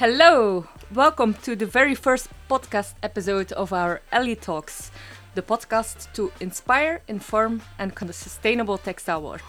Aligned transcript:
Hello, 0.00 0.64
welcome 0.94 1.34
to 1.42 1.54
the 1.54 1.66
very 1.66 1.94
first 1.94 2.30
podcast 2.48 2.94
episode 3.02 3.52
of 3.52 3.70
our 3.70 4.00
Ellie 4.10 4.34
Talks, 4.34 4.90
the 5.34 5.42
podcast 5.42 6.10
to 6.14 6.32
inspire, 6.40 7.02
inform, 7.06 7.60
and 7.78 7.94
connect 7.94 8.06
the 8.06 8.14
sustainable 8.14 8.78
textile 8.78 9.20
world. 9.20 9.42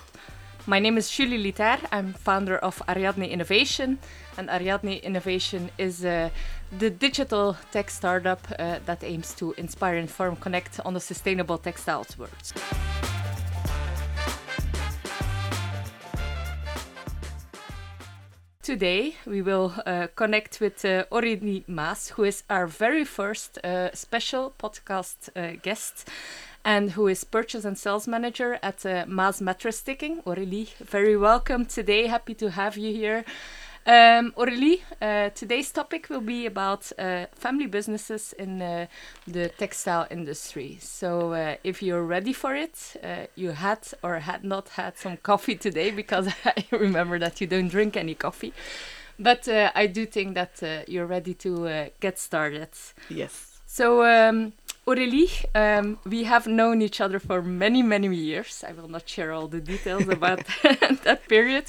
My 0.68 0.77
name 0.77 0.98
is 0.98 1.09
Julie 1.09 1.41
Lietaer. 1.41 1.79
I'm 1.93 2.11
founder 2.11 2.57
of 2.57 2.84
Ariadne 2.89 3.32
Innovation, 3.32 3.98
and 4.38 4.50
Ariadne 4.50 5.02
Innovation 5.02 5.70
is 5.77 6.04
uh, 6.04 6.29
the 6.77 6.89
digital 6.89 7.55
tech 7.71 7.89
startup 7.89 8.45
uh, 8.59 8.79
that 8.86 9.05
aims 9.05 9.33
to 9.36 9.54
inspire, 9.54 9.95
inform, 9.95 10.36
connect 10.36 10.81
on 10.83 10.93
the 10.93 10.99
sustainable 10.99 11.59
textiles 11.59 12.18
world. 12.18 12.91
Today 18.71 19.16
we 19.25 19.41
will 19.41 19.73
uh, 19.85 20.07
connect 20.16 20.61
with 20.61 20.85
uh, 20.85 21.03
Aurélie 21.12 21.67
Maes, 21.67 22.07
who 22.16 22.23
is 22.23 22.43
our 22.49 22.67
very 22.67 23.03
first 23.03 23.57
uh, 23.66 23.93
special 23.93 24.53
podcast 24.57 25.27
uh, 25.35 25.59
guest 25.62 26.07
and 26.63 26.91
who 26.91 27.09
is 27.09 27.26
purchase 27.26 27.65
and 27.65 27.77
sales 27.77 28.07
manager 28.07 28.59
at 28.63 28.85
uh, 28.85 29.03
Maes 29.09 29.41
Mattress 29.41 29.81
Ticking. 29.81 30.21
Aurélie, 30.21 30.73
very 30.77 31.17
welcome 31.17 31.65
today. 31.65 32.07
Happy 32.07 32.34
to 32.35 32.49
have 32.52 32.77
you 32.77 32.93
here. 32.93 33.26
Um, 33.84 34.31
Aurélie, 34.38 34.81
uh, 35.02 35.31
today's 35.31 35.71
topic 35.71 36.08
will 36.09 36.21
be 36.21 36.45
about 36.45 36.91
uh, 36.99 37.26
family 37.34 37.66
businesses 37.66 38.31
in 38.34 38.62
uh, 38.62 38.85
the 39.26 39.49
textile 39.49 40.05
industry. 40.12 40.77
So, 40.80 41.34
uh, 41.34 41.55
if 41.63 41.81
you're 41.81 42.04
ready 42.04 42.31
for 42.31 42.55
it, 42.55 42.95
uh, 43.04 43.26
you 43.35 43.52
had 43.52 43.80
or 44.04 44.20
had 44.20 44.44
not 44.44 44.70
had 44.70 44.98
some 44.99 45.17
coffee 45.17 45.55
today 45.55 45.90
because 45.90 46.27
I 46.45 46.63
remember 46.70 47.17
that 47.17 47.41
you 47.41 47.48
don't 47.48 47.70
drink 47.70 47.98
any 47.98 48.13
coffee. 48.13 48.54
But 49.18 49.48
uh, 49.48 49.71
I 49.74 49.87
do 49.87 50.05
think 50.05 50.35
that 50.35 50.85
you're 50.87 51.07
ready 51.07 51.34
to 51.35 51.90
get 51.99 52.20
started. 52.20 52.70
Yes. 53.09 53.52
So, 53.65 54.04
um, 54.04 54.54
Aurélie, 54.87 55.29
um, 55.54 55.99
we 56.05 56.24
have 56.24 56.48
known 56.48 56.82
each 56.82 56.99
other 56.99 57.20
for 57.20 57.43
many, 57.43 57.84
many 57.84 58.15
years. 58.15 58.63
I 58.68 58.71
will 58.71 58.87
not 58.87 59.07
share 59.07 59.32
all 59.32 59.48
the 59.48 59.62
details 59.62 60.07
about 60.18 60.40
that 61.04 61.21
period, 61.29 61.65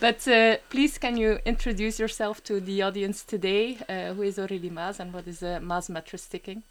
but 0.00 0.26
uh, 0.26 0.56
please 0.68 0.98
can 0.98 1.16
you 1.16 1.38
introduce 1.44 2.00
yourself 2.00 2.42
to 2.44 2.58
the 2.58 2.82
audience 2.82 3.22
today? 3.22 3.78
Uh, 3.88 4.12
who 4.14 4.22
is 4.22 4.38
Aurélie 4.38 4.72
Maes 4.72 4.98
and 4.98 5.12
what 5.12 5.28
is 5.28 5.40
uh, 5.42 5.60
Maes 5.62 5.88
Mattress 5.88 6.26
Ticking? 6.26 6.64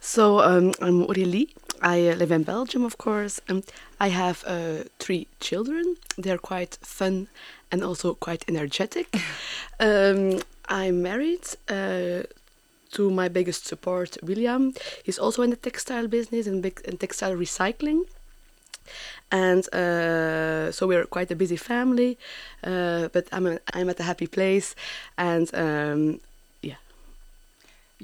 So 0.00 0.40
um, 0.40 0.72
I'm 0.80 1.06
Aurélie. 1.06 1.48
I 1.80 2.08
uh, 2.08 2.16
live 2.16 2.32
in 2.32 2.42
Belgium, 2.42 2.84
of 2.84 2.98
course. 2.98 3.40
Um, 3.48 3.62
I 4.00 4.08
have 4.08 4.42
uh, 4.46 4.84
three 4.98 5.28
children. 5.38 5.96
They're 6.18 6.38
quite 6.38 6.76
fun 6.82 7.28
and 7.70 7.84
also 7.84 8.14
quite 8.14 8.44
energetic. 8.48 9.14
um, 9.80 10.40
I'm 10.68 11.02
married 11.02 11.46
uh, 11.68 12.24
to 12.94 13.10
my 13.10 13.28
biggest 13.28 13.66
support, 13.66 14.16
William. 14.22 14.72
He's 15.04 15.18
also 15.18 15.42
in 15.42 15.50
the 15.50 15.56
textile 15.56 16.08
business 16.08 16.46
and 16.46 16.62
big 16.62 16.80
in 16.84 16.96
textile 16.96 17.36
recycling. 17.36 18.02
And 19.30 19.62
uh, 19.74 20.70
so 20.72 20.86
we're 20.86 21.06
quite 21.06 21.30
a 21.30 21.36
busy 21.36 21.56
family, 21.56 22.18
uh, 22.62 23.08
but 23.12 23.26
I'm 23.32 23.46
a, 23.46 23.58
I'm 23.72 23.88
at 23.88 24.00
a 24.00 24.02
happy 24.02 24.26
place, 24.26 24.74
and 25.16 25.48
um, 25.54 26.20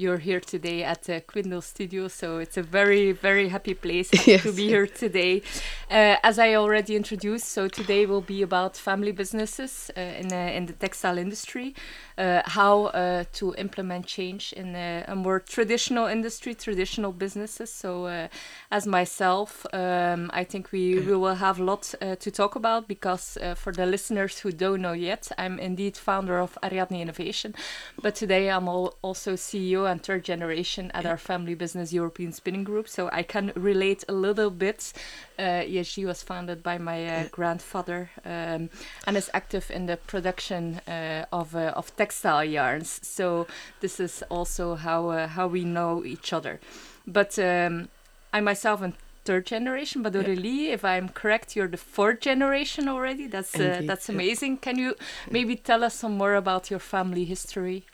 you're 0.01 0.19
here 0.19 0.41
today 0.41 0.83
at 0.83 1.03
the 1.03 1.21
Quindel 1.21 1.63
Studio, 1.63 2.09
so 2.09 2.39
it's 2.39 2.57
a 2.57 2.63
very, 2.63 3.13
very 3.13 3.49
happy 3.49 3.75
place 3.75 4.09
yes. 4.27 4.43
to 4.43 4.53
be 4.53 4.67
here 4.67 4.87
today. 4.87 5.43
Uh, 5.91 6.17
as 6.23 6.39
I 6.39 6.55
already 6.55 6.97
introduced, 6.97 7.49
so 7.49 7.69
today 7.69 8.07
will 8.07 8.23
be 8.23 8.41
about 8.41 8.79
family 8.79 9.13
businesses 9.13 9.91
uh, 9.97 10.01
in, 10.01 10.33
uh, 10.33 10.37
in 10.37 10.67
the 10.67 10.73
textile 10.73 11.19
industry, 11.19 11.75
uh, 12.17 12.41
how 12.47 12.85
uh, 12.87 13.25
to 13.35 13.55
implement 13.59 14.07
change 14.07 14.55
in 14.55 14.75
a, 14.75 15.05
a, 15.09 15.15
more 15.15 15.41
traditional 15.41 16.07
industry, 16.07 16.55
traditional 16.55 17.13
businesses. 17.13 17.71
So, 17.71 18.07
uh, 18.07 18.29
as 18.71 18.87
myself, 18.87 19.67
um, 19.75 20.31
I 20.33 20.45
think 20.45 20.73
we, 20.73 20.99
we 21.01 21.15
will 21.15 21.35
have 21.35 21.61
a 21.61 21.65
lot 21.65 21.95
to 22.01 22.31
talk 22.31 22.57
about 22.57 22.89
because 22.89 23.37
for 23.57 23.73
the 23.73 23.85
listeners 23.85 24.39
who 24.39 24.53
don't 24.53 24.81
know 24.81 24.93
yet, 24.93 25.31
I'm 25.37 25.59
indeed 25.59 25.97
founder 25.97 26.39
of 26.39 26.57
Ariadne 26.63 27.01
Innovation, 27.01 27.55
but 28.01 28.15
today 28.15 28.51
I'm 28.51 28.69
also 28.69 29.35
CEO 29.35 29.90
and 29.91 30.03
third 30.03 30.25
generation 30.25 30.91
at 30.93 31.05
our 31.05 31.17
family 31.17 31.55
business 31.55 31.93
European 31.93 32.33
Spinning 32.33 32.65
Group, 32.65 32.89
so 32.89 33.11
I 33.13 33.23
can 33.23 33.53
relate 33.55 34.05
a 34.09 34.13
little 34.13 34.51
bit. 34.51 34.93
Uh, 35.39 35.63
ESG 35.65 36.07
was 36.07 36.23
founded 36.23 36.63
by 36.63 36.79
my 36.79 37.07
uh, 37.07 37.29
grandfather 37.31 38.11
um, 38.25 38.71
and 39.07 39.17
is 39.17 39.31
active 39.35 39.71
in 39.71 39.87
the 39.87 39.97
production 39.97 40.81
uh, 40.87 41.25
of 41.33 41.55
uh, 41.55 41.73
of 41.77 41.95
textile 41.97 42.45
yarns. 42.45 43.01
So 43.03 43.47
this 43.81 44.01
is 44.01 44.23
also 44.31 44.75
how 44.77 45.11
uh, 45.11 45.27
how 45.29 45.47
we 45.47 45.65
know 45.65 46.05
each 46.05 46.33
other. 46.33 46.61
But 47.07 47.39
um, 47.39 47.89
I 48.33 48.41
myself 48.41 48.83
am 48.83 48.95
third 49.25 49.47
generation, 49.47 50.03
but 50.03 50.13
Aurélie, 50.15 50.67
yeah. 50.67 50.75
if 50.75 50.85
I'm 50.85 51.09
correct, 51.09 51.57
you're 51.57 51.69
the 51.69 51.77
fourth 51.77 52.21
generation 52.21 52.89
already. 52.89 53.27
That's 53.27 53.55
uh, 53.55 53.83
that's 53.85 54.09
amazing. 54.09 54.59
Can 54.59 54.79
you 54.79 54.95
maybe 55.31 55.57
tell 55.57 55.85
us 55.85 55.95
some 55.95 56.17
more 56.17 56.35
about 56.35 56.71
your 56.71 56.81
family 56.81 57.25
history? 57.25 57.85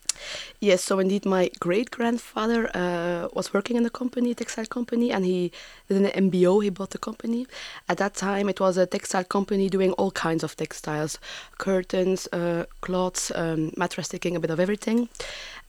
Yes, 0.61 0.83
so 0.83 0.99
indeed, 0.99 1.25
my 1.27 1.51
great 1.61 1.91
grandfather 1.91 2.71
uh, 2.75 3.29
was 3.33 3.53
working 3.53 3.77
in 3.77 3.87
a 3.87 3.91
company, 3.91 4.35
textile 4.35 4.67
company, 4.67 5.13
and 5.13 5.25
he 5.25 5.53
did 5.89 5.99
an 6.03 6.31
MBO. 6.31 6.63
He 6.63 6.71
bought 6.71 6.91
the 6.91 6.99
company. 6.99 7.47
At 7.89 7.99
that 7.99 8.15
time, 8.15 8.49
it 8.49 8.61
was 8.61 8.77
a 8.77 8.87
textile 8.87 9.25
company 9.25 9.69
doing 9.69 9.93
all 9.93 10.11
kinds 10.11 10.43
of 10.43 10.57
textiles, 10.57 11.19
curtains, 11.59 12.29
uh, 12.33 12.65
cloths, 12.81 13.31
um, 13.35 13.73
mattress 13.77 14.09
ticking, 14.09 14.37
a 14.37 14.41
bit 14.41 14.51
of 14.51 14.61
everything. 14.61 15.09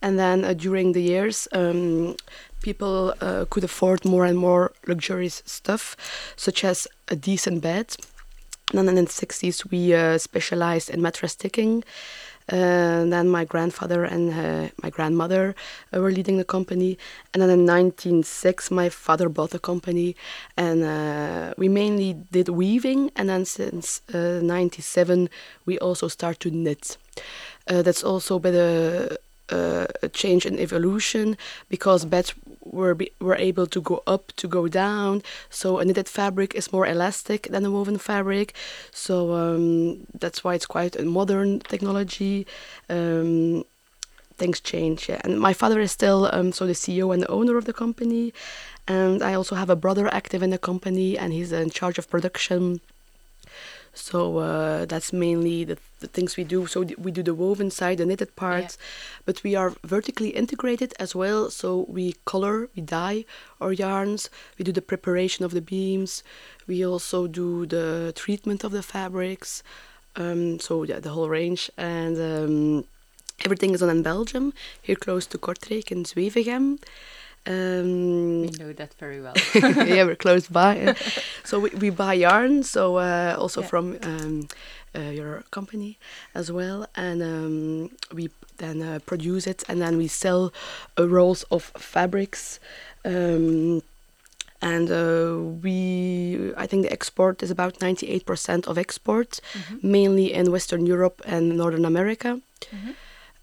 And 0.00 0.18
then 0.18 0.44
uh, 0.44 0.52
during 0.52 0.92
the 0.92 1.02
years, 1.02 1.48
um, 1.52 2.16
people 2.62 3.14
uh, 3.20 3.44
could 3.50 3.64
afford 3.64 4.04
more 4.04 4.24
and 4.24 4.38
more 4.38 4.72
luxurious 4.86 5.42
stuff, 5.46 5.96
such 6.36 6.64
as 6.64 6.86
a 7.08 7.16
decent 7.16 7.62
bed. 7.62 7.96
And 8.74 8.86
then 8.86 8.98
in 8.98 9.06
the 9.06 9.10
60s, 9.10 9.70
we 9.70 9.94
uh, 9.94 10.18
specialized 10.18 10.90
in 10.90 11.00
mattress 11.00 11.34
ticking. 11.34 11.84
Uh, 12.48 13.04
then 13.04 13.28
my 13.28 13.44
grandfather 13.44 14.04
and 14.04 14.32
uh, 14.32 14.70
my 14.82 14.88
grandmother 14.90 15.54
uh, 15.92 16.00
were 16.00 16.10
leading 16.10 16.38
the 16.38 16.44
company. 16.44 16.96
And 17.32 17.42
then 17.42 17.50
in 17.50 17.66
1906, 17.66 18.70
my 18.70 18.88
father 18.88 19.28
bought 19.28 19.50
the 19.50 19.58
company, 19.58 20.16
and 20.56 20.82
uh, 20.82 21.54
we 21.58 21.68
mainly 21.68 22.14
did 22.32 22.48
weaving. 22.48 23.10
And 23.16 23.28
then 23.28 23.44
since 23.44 24.00
'97, 24.12 25.24
uh, 25.24 25.28
we 25.66 25.78
also 25.78 26.08
start 26.08 26.40
to 26.40 26.50
knit. 26.50 26.96
That's 27.66 28.02
also 28.02 28.38
been 28.38 29.18
a, 29.50 29.88
a 30.02 30.08
change 30.08 30.46
in 30.46 30.58
evolution 30.58 31.36
because 31.68 32.04
beds 32.04 32.34
were 32.62 32.94
be, 32.94 33.10
were 33.20 33.36
able 33.36 33.66
to 33.66 33.80
go 33.80 34.02
up 34.06 34.32
to 34.36 34.48
go 34.48 34.68
down. 34.68 35.22
So 35.50 35.78
a 35.78 35.84
knitted 35.84 36.08
fabric 36.08 36.54
is 36.54 36.72
more 36.72 36.86
elastic 36.86 37.48
than 37.50 37.64
a 37.64 37.70
woven 37.70 37.98
fabric. 37.98 38.54
So 38.92 39.34
um, 39.34 40.06
that's 40.18 40.44
why 40.44 40.54
it's 40.54 40.66
quite 40.66 40.96
a 40.96 41.04
modern 41.04 41.60
technology. 41.60 42.46
Um, 42.88 43.64
things 44.36 44.60
change, 44.60 45.08
yeah. 45.08 45.20
And 45.24 45.40
my 45.40 45.52
father 45.52 45.80
is 45.80 45.90
still 45.92 46.30
um, 46.32 46.52
so 46.52 46.66
the 46.66 46.72
CEO 46.72 47.12
and 47.12 47.22
the 47.22 47.28
owner 47.28 47.56
of 47.58 47.64
the 47.64 47.72
company, 47.72 48.32
and 48.86 49.22
I 49.22 49.34
also 49.34 49.54
have 49.56 49.68
a 49.68 49.76
brother 49.76 50.06
active 50.14 50.42
in 50.42 50.50
the 50.50 50.58
company, 50.58 51.18
and 51.18 51.32
he's 51.32 51.52
in 51.52 51.70
charge 51.70 51.98
of 51.98 52.08
production. 52.08 52.80
So 53.94 54.38
uh, 54.38 54.84
that's 54.86 55.12
mainly 55.12 55.64
the, 55.64 55.78
the 56.00 56.06
things 56.06 56.36
we 56.36 56.44
do. 56.44 56.66
So 56.66 56.86
we 56.98 57.10
do 57.10 57.22
the 57.22 57.34
woven 57.34 57.70
side, 57.70 57.98
the 57.98 58.06
knitted 58.06 58.36
parts, 58.36 58.78
yeah. 58.78 59.22
but 59.26 59.42
we 59.42 59.54
are 59.54 59.74
vertically 59.84 60.30
integrated 60.30 60.94
as 60.98 61.14
well. 61.14 61.50
So 61.50 61.86
we 61.88 62.14
color, 62.24 62.68
we 62.74 62.82
dye 62.82 63.24
our 63.60 63.72
yarns, 63.72 64.30
we 64.58 64.64
do 64.64 64.72
the 64.72 64.82
preparation 64.82 65.44
of 65.44 65.52
the 65.52 65.60
beams, 65.60 66.22
we 66.66 66.84
also 66.84 67.26
do 67.26 67.66
the 67.66 68.12
treatment 68.14 68.64
of 68.64 68.72
the 68.72 68.82
fabrics. 68.82 69.62
Um, 70.16 70.58
so 70.60 70.82
yeah, 70.84 71.00
the 71.00 71.10
whole 71.10 71.28
range 71.28 71.70
and. 71.76 72.16
Um, 72.18 72.84
everything 73.44 73.72
is 73.72 73.78
done 73.78 73.90
in 73.90 74.02
Belgium, 74.02 74.52
here 74.82 74.96
close 74.96 75.24
to 75.24 75.38
Kortrijk 75.38 75.92
in 75.92 76.02
Zwevegem. 76.02 76.78
Um, 77.48 78.42
we 78.42 78.50
know 78.58 78.72
that 78.74 78.92
very 78.94 79.22
well. 79.22 79.34
yeah, 79.54 80.04
we're 80.04 80.16
close 80.16 80.46
by. 80.48 80.94
so 81.44 81.58
we, 81.58 81.70
we 81.70 81.88
buy 81.88 82.12
yarn, 82.12 82.62
so 82.62 82.96
uh, 82.98 83.36
also 83.38 83.62
yeah. 83.62 83.66
from 83.66 83.98
um, 84.02 84.48
uh, 84.94 85.00
your 85.00 85.44
company 85.50 85.98
as 86.34 86.52
well, 86.52 86.86
and 86.94 87.22
um, 87.22 87.90
we 88.12 88.28
then 88.58 88.82
uh, 88.82 88.98
produce 89.06 89.46
it, 89.46 89.64
and 89.66 89.80
then 89.80 89.96
we 89.96 90.08
sell 90.08 90.52
uh, 90.98 91.08
rolls 91.08 91.44
of 91.44 91.72
fabrics. 91.78 92.60
Um, 93.04 93.82
and 94.60 94.90
uh, 94.90 95.38
we, 95.62 96.52
I 96.56 96.66
think 96.66 96.82
the 96.82 96.92
export 96.92 97.42
is 97.42 97.50
about 97.50 97.78
98% 97.78 98.66
of 98.66 98.76
export, 98.76 99.40
mm 99.54 99.60
-hmm. 99.60 99.78
mainly 99.82 100.32
in 100.32 100.50
Western 100.50 100.86
Europe 100.86 101.22
and 101.24 101.56
Northern 101.56 101.84
America. 101.84 102.28
Mm 102.28 102.40
-hmm. 102.70 102.94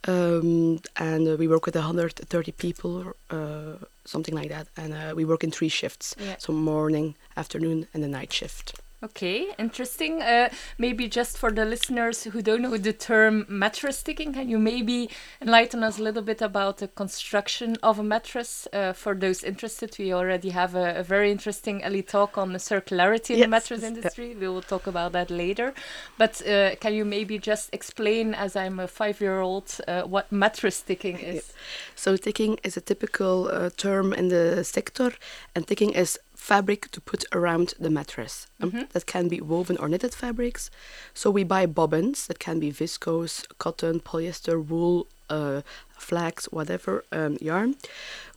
Um, 0.08 0.80
and 0.98 1.28
uh, 1.28 1.36
we 1.38 1.48
work 1.48 1.66
with 1.66 1.76
130 1.76 2.52
people, 2.54 3.14
uh, 3.30 3.78
something 4.06 4.36
like 4.36 4.50
that. 4.50 4.68
And 4.78 4.94
uh, 4.94 5.14
we 5.16 5.26
work 5.26 5.44
in 5.44 5.52
three 5.52 5.70
shifts, 5.70 6.16
yeah. 6.20 6.36
so 6.38 6.54
morning, 6.54 7.16
afternoon, 7.36 7.88
and 7.94 8.04
the 8.04 8.08
night 8.08 8.32
shift. 8.32 8.80
Okay, 9.06 9.54
interesting. 9.60 10.24
Uh, 10.24 10.50
maybe 10.80 11.08
just 11.08 11.38
for 11.38 11.52
the 11.52 11.64
listeners 11.64 12.24
who 12.24 12.42
don't 12.42 12.64
know 12.64 12.76
the 12.76 12.92
term 12.92 13.46
mattress 13.48 14.02
ticking, 14.02 14.34
can 14.34 14.50
you 14.50 14.58
maybe 14.58 15.12
enlighten 15.40 15.84
us 15.84 16.00
a 16.00 16.02
little 16.02 16.24
bit 16.24 16.42
about 16.42 16.78
the 16.78 16.88
construction 16.88 17.78
of 17.84 18.00
a 18.00 18.04
mattress? 18.04 18.68
Uh, 18.74 18.94
for 18.94 19.14
those 19.14 19.44
interested, 19.44 19.96
we 20.00 20.12
already 20.12 20.50
have 20.50 20.74
a, 20.74 20.96
a, 20.96 21.04
very 21.04 21.30
interesting 21.30 21.84
Ellie 21.84 22.02
talk 22.02 22.36
on 22.36 22.54
the 22.54 22.58
circularity 22.58 23.32
in 23.32 23.38
yes. 23.38 23.46
the 23.46 23.50
mattress 23.50 23.84
industry. 23.84 24.36
We 24.40 24.48
will 24.48 24.64
talk 24.64 24.88
about 24.88 25.12
that 25.12 25.30
later. 25.30 25.76
But 26.18 26.42
uh, 26.48 26.76
can 26.78 26.96
you 26.96 27.06
maybe 27.06 27.38
just 27.38 27.70
explain, 27.74 28.34
as 28.34 28.56
I'm 28.56 28.80
a 28.80 28.88
five 28.88 29.22
year 29.22 29.40
old, 29.40 29.78
uh, 29.88 30.02
what 30.02 30.32
mattress 30.32 30.82
ticking 30.82 31.20
is? 31.20 31.54
So, 31.94 32.18
ticking 32.18 32.58
is 32.64 32.76
a 32.76 32.82
typical 32.82 33.50
uh, 33.50 33.70
term 33.78 34.14
in 34.14 34.30
the 34.30 34.64
sector, 34.64 35.12
and 35.54 35.68
ticking 35.68 35.92
is 35.92 36.18
fabric 36.52 36.82
to 36.92 37.02
put 37.02 37.26
around 37.32 37.74
the 37.80 37.90
mattress. 37.90 38.48
Um, 38.62 38.72
mm-hmm. 38.72 38.86
That 38.94 39.06
can 39.06 39.28
be 39.28 39.42
woven 39.42 39.78
or 39.78 39.88
knitted 39.90 40.14
fabrics. 40.14 40.70
So 41.14 41.32
we 41.32 41.44
buy 41.44 41.66
bobbins 41.66 42.28
that 42.28 42.40
can 42.40 42.60
be 42.60 42.72
viscose, 42.72 43.36
cotton, 43.58 44.00
polyester, 44.00 44.56
wool, 44.70 45.08
uh, 45.30 45.62
flax, 45.98 46.46
whatever 46.58 47.04
um, 47.12 47.38
yarn. 47.42 47.76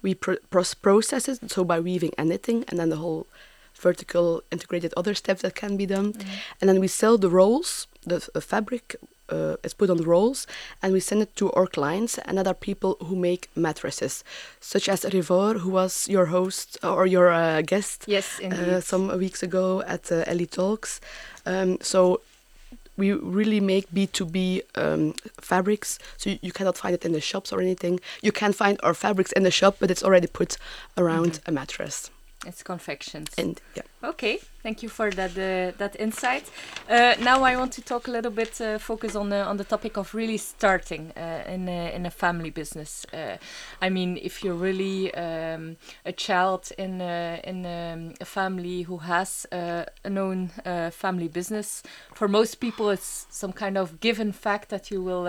We 0.01 0.15
pro- 0.15 0.43
process 0.81 1.29
it 1.29 1.51
so 1.51 1.65
by 1.65 1.81
weaving 1.81 2.13
and 2.17 2.29
knitting, 2.31 2.65
and 2.69 2.79
then 2.79 2.89
the 2.89 3.03
whole 3.05 3.27
vertical 3.75 4.43
integrated 4.51 4.93
other 4.97 5.15
steps 5.15 5.43
that 5.43 5.55
can 5.55 5.77
be 5.77 5.87
done. 5.87 6.13
Mm-hmm. 6.13 6.61
And 6.61 6.69
then 6.69 6.81
we 6.81 6.89
sell 6.89 7.19
the 7.19 7.31
rolls, 7.31 7.87
the 8.07 8.27
uh, 8.35 8.41
fabric 8.41 8.97
uh, 9.31 9.57
is 9.63 9.75
put 9.75 9.91
on 9.91 9.97
the 9.99 10.05
rolls 10.05 10.47
and 10.83 10.93
we 10.93 11.01
send 11.01 11.23
it 11.23 11.35
to 11.37 11.51
our 11.53 11.67
clients 11.67 12.19
and 12.19 12.39
other 12.39 12.55
people 12.55 12.97
who 13.05 13.17
make 13.17 13.49
mattresses, 13.55 14.25
such 14.61 14.89
as 14.89 15.05
Revor, 15.05 15.61
who 15.61 15.71
was 15.71 16.09
your 16.09 16.27
host 16.27 16.79
or 16.83 17.07
your 17.07 17.31
uh, 17.31 17.63
guest 17.63 18.05
yes, 18.07 18.41
uh, 18.41 18.81
some 18.81 19.09
weeks 19.19 19.43
ago 19.43 19.83
at 19.87 20.11
uh, 20.11 20.25
Ellie 20.27 20.47
Talks. 20.47 21.01
Um, 21.47 21.79
so 21.81 22.21
we 22.97 23.13
really 23.13 23.61
make 23.61 23.91
B2B 23.93 24.63
um, 24.75 25.15
fabrics, 25.41 25.99
so 26.17 26.31
you, 26.31 26.39
you, 26.43 26.53
cannot 26.53 26.77
find 26.77 26.95
it 26.95 27.05
in 27.05 27.13
the 27.13 27.21
shops 27.21 27.53
or 27.53 27.61
anything. 27.61 28.01
You 28.23 28.33
can 28.33 28.53
find 28.53 28.79
our 28.83 28.93
fabrics 28.93 29.31
in 29.33 29.45
the 29.45 29.53
shop, 29.53 29.77
but 29.79 29.91
it's 29.91 30.03
already 30.03 30.27
put 30.27 30.57
around 30.97 31.33
mm 31.33 31.41
-hmm. 31.41 31.49
a 31.49 31.53
mattress. 31.53 32.11
It's 32.47 32.63
confections. 32.63 33.29
And 33.37 33.61
yeah. 33.75 33.83
Okay, 34.05 34.39
thank 34.63 34.81
you 34.85 34.89
for 34.89 35.11
that 35.11 35.33
uh, 35.33 35.77
that 35.79 35.97
insight. 35.99 36.49
Uh, 36.89 37.15
now 37.21 37.43
I 37.43 37.57
want 37.57 37.73
to 37.73 37.83
talk 37.83 38.07
a 38.07 38.13
little 38.13 38.31
bit, 38.31 38.61
uh, 38.61 38.79
focus 38.79 39.17
on 39.17 39.33
on 39.33 39.57
the 39.57 39.65
topic 39.65 39.97
of 39.97 40.15
really 40.15 40.37
starting 40.37 41.13
uh, 41.17 41.43
in 41.53 41.69
a, 41.69 41.93
in 41.97 42.07
a 42.07 42.11
family 42.11 42.51
business. 42.51 43.05
Uh, 43.13 43.39
I 43.83 43.91
mean, 43.91 44.17
if 44.23 44.45
you're 44.45 44.55
really 44.55 45.13
um, 45.15 45.79
a 46.07 46.13
child 46.13 46.71
in 46.79 47.01
a, 47.01 47.41
in 47.43 47.67
um, 47.67 48.15
a 48.21 48.25
family 48.25 48.83
who 48.83 48.99
has 48.99 49.47
uh, 49.51 49.85
a 50.05 50.11
known 50.11 50.51
family 50.93 51.29
business, 51.29 51.83
for 52.15 52.29
most 52.29 52.61
people 52.61 52.91
it's 52.91 53.27
some 53.31 53.53
kind 53.53 53.77
of 53.77 53.99
given 53.99 54.31
fact 54.33 54.69
that 54.69 54.93
you 54.93 55.03
will 55.03 55.27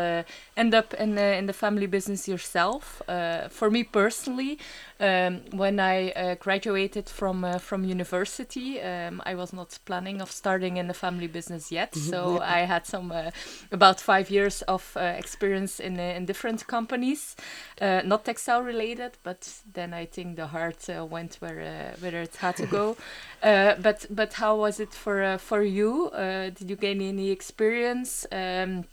end 0.55 0.75
up 0.75 0.93
in 0.93 1.17
in 1.17 1.47
the 1.47 1.53
family 1.53 1.87
business 1.87 2.27
yourself. 2.27 3.01
for 3.49 3.71
me 3.71 3.83
personally, 3.83 4.59
um, 4.99 5.41
when 5.57 5.79
I 5.79 6.35
graduated 6.39 7.09
from 7.09 7.59
from 7.59 7.83
university 7.83 8.58
um, 8.81 9.21
I 9.25 9.35
was 9.35 9.53
not 9.53 9.79
planning 9.85 10.21
of 10.21 10.31
starting 10.31 10.77
in 10.77 10.87
the 10.87 10.93
family 10.93 11.27
business 11.27 11.71
yet, 11.71 11.93
-hmm. 11.93 12.09
so 12.09 12.41
I 12.41 12.65
had 12.65 12.85
some 12.85 13.13
uh, 13.13 13.31
about 13.71 14.01
five 14.01 14.25
years 14.29 14.63
of 14.65 14.95
uh, 14.95 15.01
experience 15.17 15.83
in 15.83 15.97
uh, 15.99 16.15
in 16.17 16.25
different 16.25 16.65
companies, 16.65 17.35
uh, 17.81 18.01
not 18.03 18.23
textile 18.23 18.63
related, 18.63 19.11
but 19.23 19.63
then 19.73 19.93
I 19.93 20.07
think 20.07 20.35
the 20.35 20.47
heart 20.47 20.89
uh, 20.89 21.11
went 21.11 21.37
where 21.39 21.61
uh, 21.61 22.01
where 22.01 22.21
it 22.21 22.35
had 22.37 22.55
to 22.55 22.65
go. 22.65 22.95
but 23.81 24.05
but 24.09 24.33
how 24.33 24.59
was 24.59 24.79
it 24.79 24.93
for 24.93 25.37
for 25.37 25.63
you? 25.63 26.09
did 26.57 26.69
you 26.69 26.77
gain 26.77 27.01
any 27.01 27.31
experience? 27.31 28.27
Um, 28.31 28.85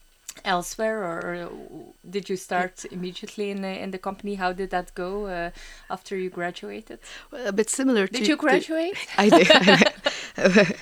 elsewhere, 0.46 1.02
or, 1.02 1.50
did 2.08 2.28
you 2.30 2.36
start 2.36 2.84
immediately 2.90 3.50
in 3.50 3.62
the 3.62 3.82
in 3.82 3.90
the 3.90 3.98
company? 3.98 4.36
How 4.36 4.52
did 4.52 4.70
that 4.70 4.94
go 4.94 5.26
uh, 5.26 5.50
after 5.90 6.16
you 6.16 6.30
graduated? 6.30 7.00
Well, 7.30 7.46
a 7.46 7.52
bit 7.52 7.68
similar. 7.68 8.06
To 8.06 8.12
Did 8.12 8.28
you 8.28 8.36
graduate? 8.36 8.94
To, 8.94 9.20
I 9.20 9.28
did. 9.28 10.76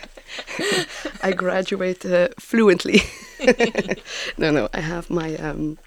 I 1.22 1.32
graduate 1.32 2.05
uh, 2.06 2.28
fluently. 2.38 3.02
no, 4.38 4.50
no, 4.50 4.69
I 4.73 4.81
have 4.81 5.11
my 5.11 5.37
um, 5.37 5.79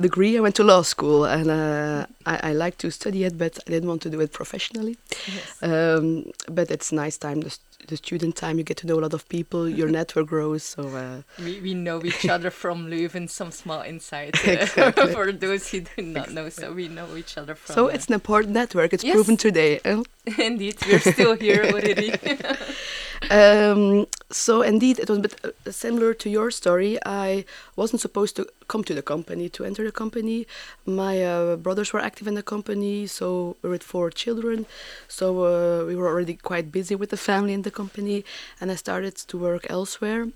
degree. 0.00 0.36
I 0.36 0.40
went 0.40 0.54
to 0.56 0.64
law 0.64 0.82
school 0.82 1.24
and 1.24 1.50
uh, 1.50 2.06
I, 2.26 2.50
I 2.50 2.52
like 2.52 2.78
to 2.78 2.90
study 2.90 3.24
it, 3.24 3.38
but 3.38 3.58
I 3.66 3.70
didn't 3.70 3.88
want 3.88 4.02
to 4.02 4.10
do 4.10 4.20
it 4.20 4.32
professionally. 4.32 4.96
Yes. 5.26 5.62
Um, 5.62 6.32
but 6.50 6.70
it's 6.70 6.92
nice 6.92 7.16
time, 7.16 7.40
the, 7.40 7.56
the, 7.88 7.96
student 7.96 8.36
time. 8.36 8.58
You 8.58 8.64
get 8.64 8.78
to 8.78 8.86
know 8.86 8.98
a 8.98 9.02
lot 9.02 9.14
of 9.14 9.28
people. 9.28 9.68
Your 9.68 9.88
network 9.98 10.26
grows. 10.26 10.62
So 10.62 10.88
uh, 10.88 11.22
we, 11.42 11.60
we 11.60 11.74
know 11.74 12.02
each 12.04 12.28
other 12.28 12.50
from 12.50 12.86
Leuven. 12.90 13.28
Some 13.28 13.50
small 13.50 13.82
insight 13.82 14.36
uh, 14.46 14.52
exactly. 14.52 15.12
for 15.12 15.32
those 15.32 15.70
who 15.70 15.80
do 15.80 16.02
not 16.02 16.32
know. 16.32 16.48
So 16.48 16.72
we 16.72 16.88
know 16.88 17.16
each 17.16 17.36
other 17.38 17.54
from. 17.54 17.74
So 17.74 17.88
it's 17.88 18.06
an 18.06 18.14
important 18.14 18.54
network. 18.54 18.92
It's 18.92 19.04
yes. 19.04 19.14
proven 19.14 19.36
today. 19.36 19.80
Indeed, 20.38 20.78
we're 20.86 21.00
still 21.00 21.36
here 21.36 21.64
already. 21.64 22.14
um, 23.30 24.06
so 24.30 24.62
indeed, 24.62 24.98
it 24.98 25.08
was 25.08 25.18
a 25.18 25.22
bit 25.22 25.40
uh, 25.44 25.70
similar 25.70 26.14
to 26.14 26.30
your 26.30 26.50
story. 26.50 26.93
I 27.04 27.44
wasn't 27.76 28.00
supposed 28.00 28.36
to 28.36 28.46
come 28.68 28.84
to 28.84 28.94
the 28.94 29.02
company 29.02 29.48
to 29.50 29.64
enter 29.64 29.84
the 29.84 29.92
company. 29.92 30.46
My 30.86 31.22
uh, 31.24 31.56
brothers 31.56 31.92
were 31.92 32.00
active 32.00 32.26
in 32.26 32.34
the 32.34 32.42
company, 32.42 33.06
so 33.06 33.56
we 33.62 33.70
with 33.70 33.82
four 33.82 34.10
children. 34.10 34.66
So 35.08 35.26
uh, 35.44 35.86
we 35.86 35.96
were 35.96 36.08
already 36.08 36.34
quite 36.34 36.72
busy 36.72 36.94
with 36.94 37.10
the 37.10 37.16
family 37.16 37.52
in 37.52 37.62
the 37.62 37.70
company, 37.70 38.24
and 38.60 38.70
I 38.70 38.76
started 38.76 39.16
to 39.16 39.38
work 39.38 39.66
elsewhere. 39.68 40.28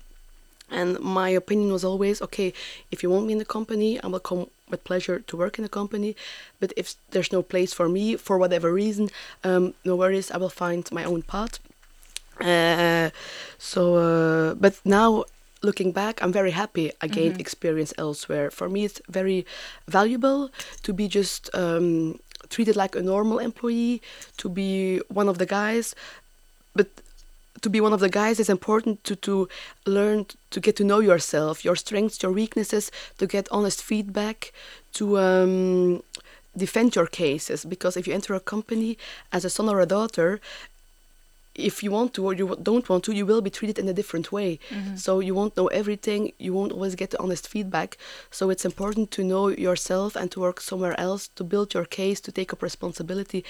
And 0.71 0.99
my 0.99 1.29
opinion 1.29 1.71
was 1.71 1.83
always, 1.83 2.21
okay, 2.21 2.53
if 2.91 3.01
you 3.01 3.09
want 3.09 3.25
me 3.25 3.33
in 3.33 3.39
the 3.39 3.45
company, 3.45 3.99
I 4.03 4.07
will 4.07 4.19
come 4.19 4.47
with 4.69 4.83
pleasure 4.83 5.19
to 5.19 5.37
work 5.37 5.57
in 5.57 5.63
the 5.63 5.69
company. 5.69 6.15
But 6.59 6.73
if 6.77 6.95
there's 7.11 7.31
no 7.31 7.41
place 7.41 7.73
for 7.73 7.89
me 7.89 8.15
for 8.15 8.37
whatever 8.37 8.71
reason, 8.71 9.09
um, 9.43 9.73
no 9.83 9.95
worries, 9.95 10.29
I 10.29 10.37
will 10.37 10.49
find 10.49 10.89
my 10.91 11.03
own 11.03 11.23
path. 11.23 11.59
Uh, 12.39 13.09
so, 13.57 13.95
uh, 13.95 14.53
but 14.53 14.79
now 14.85 15.25
looking 15.61 15.91
back, 15.91 16.21
I'm 16.21 16.31
very 16.31 16.51
happy 16.51 16.91
I 17.01 17.07
gained 17.07 17.33
mm-hmm. 17.33 17.41
experience 17.41 17.93
elsewhere. 17.97 18.51
For 18.51 18.69
me, 18.69 18.85
it's 18.85 19.01
very 19.09 19.45
valuable 19.87 20.49
to 20.83 20.93
be 20.93 21.07
just 21.07 21.49
um, 21.53 22.19
treated 22.49 22.75
like 22.75 22.95
a 22.95 23.01
normal 23.01 23.39
employee, 23.39 24.01
to 24.37 24.49
be 24.49 24.99
one 25.09 25.27
of 25.27 25.37
the 25.37 25.45
guys. 25.45 25.95
But 26.73 26.87
to 27.61 27.69
be 27.69 27.81
one 27.81 27.93
of 27.93 27.99
the 27.99 28.09
guys 28.09 28.39
is 28.39 28.49
important 28.49 29.03
to, 29.03 29.15
to 29.17 29.49
learn 29.85 30.25
to 30.51 30.59
get 30.59 30.75
to 30.77 30.83
know 30.83 30.99
yourself, 30.99 31.65
your 31.65 31.75
strengths, 31.75 32.21
your 32.23 32.31
weaknesses, 32.31 32.91
to 33.17 33.27
get 33.27 33.47
honest 33.51 33.83
feedback, 33.83 34.53
to 34.93 35.19
um, 35.19 36.03
defend 36.55 36.95
your 36.95 37.07
cases. 37.07 37.65
Because 37.65 37.97
if 37.97 38.07
you 38.07 38.13
enter 38.13 38.33
a 38.33 38.39
company 38.39 38.97
as 39.31 39.43
a 39.43 39.49
son 39.49 39.67
or 39.67 39.81
a 39.81 39.85
daughter, 39.85 40.39
if 41.59 41.83
you 41.83 41.91
want 41.91 42.13
to 42.15 42.25
or 42.25 42.33
you 42.33 42.55
don't 42.61 42.87
want 42.89 43.03
to, 43.05 43.11
you 43.11 43.25
will 43.25 43.41
be 43.41 43.49
treated 43.49 43.77
in 43.79 43.87
a 43.87 43.93
different 43.93 44.31
way. 44.31 44.59
Mm-hmm. 44.69 44.95
So 44.95 45.19
you 45.19 45.33
won't 45.35 45.55
know 45.57 45.67
everything. 45.67 46.31
You 46.37 46.53
won't 46.53 46.71
always 46.71 46.95
get 46.95 47.11
the 47.11 47.19
honest 47.19 47.47
feedback. 47.47 47.97
So 48.31 48.49
it's 48.49 48.65
important 48.65 49.11
to 49.11 49.23
know 49.23 49.47
yourself 49.49 50.15
and 50.15 50.31
to 50.31 50.39
work 50.39 50.61
somewhere 50.61 50.99
else 50.99 51.27
to 51.35 51.43
build 51.43 51.73
your 51.73 51.85
case, 51.85 52.19
to 52.21 52.31
take 52.31 52.53
up 52.53 52.61
responsibility. 52.61 53.43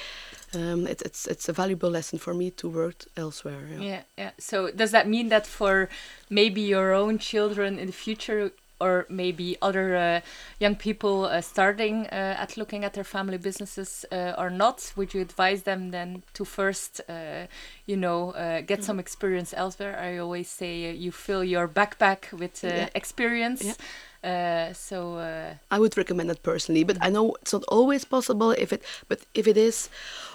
Um, 0.53 0.87
it, 0.87 1.01
it's 1.07 1.27
it's 1.27 1.47
a 1.47 1.53
valuable 1.53 1.89
lesson 1.89 2.17
for 2.19 2.33
me 2.33 2.51
to 2.51 2.67
work 2.69 3.05
elsewhere. 3.15 3.63
Yeah. 3.71 3.79
yeah, 3.79 4.01
yeah. 4.17 4.31
So 4.39 4.71
does 4.71 4.91
that 4.91 5.07
mean 5.07 5.29
that 5.29 5.45
for 5.45 5.89
maybe 6.29 6.61
your 6.61 6.93
own 6.93 7.19
children 7.19 7.77
in 7.79 7.87
the 7.87 7.93
future? 7.93 8.51
Or 8.79 9.05
maybe 9.09 9.57
other 9.61 9.95
uh, 9.95 10.21
young 10.59 10.75
people 10.75 11.25
uh, 11.25 11.41
starting 11.41 12.07
uh, 12.07 12.35
at 12.39 12.57
looking 12.57 12.83
at 12.83 12.93
their 12.93 13.03
family 13.03 13.37
businesses 13.37 14.05
uh, 14.11 14.33
or 14.37 14.49
not, 14.49 14.93
would 14.95 15.13
you 15.13 15.21
advise 15.21 15.63
them 15.63 15.91
then 15.91 16.23
to 16.33 16.45
first, 16.45 17.01
uh, 17.09 17.47
you 17.85 17.97
know, 17.97 18.31
uh, 18.31 18.61
get 18.61 18.79
mm. 18.79 18.83
some 18.83 18.99
experience 18.99 19.53
elsewhere? 19.55 19.97
I 19.99 20.17
always 20.17 20.49
say 20.49 20.91
you 20.91 21.11
fill 21.11 21.43
your 21.43 21.67
backpack 21.67 22.31
with 22.31 22.63
yeah. 22.63 22.89
experience. 22.95 23.63
Yeah. 23.63 23.73
Uh, 24.23 24.73
so 24.73 25.15
uh, 25.15 25.53
I 25.71 25.79
would 25.79 25.97
recommend 25.97 26.29
it 26.29 26.43
personally, 26.43 26.83
but 26.83 26.97
I 27.01 27.09
know 27.09 27.35
it's 27.41 27.53
not 27.53 27.63
always 27.69 28.03
possible. 28.03 28.51
If 28.51 28.73
it, 28.73 28.83
but 29.07 29.21
if 29.33 29.47
it 29.47 29.55
is, 29.55 29.89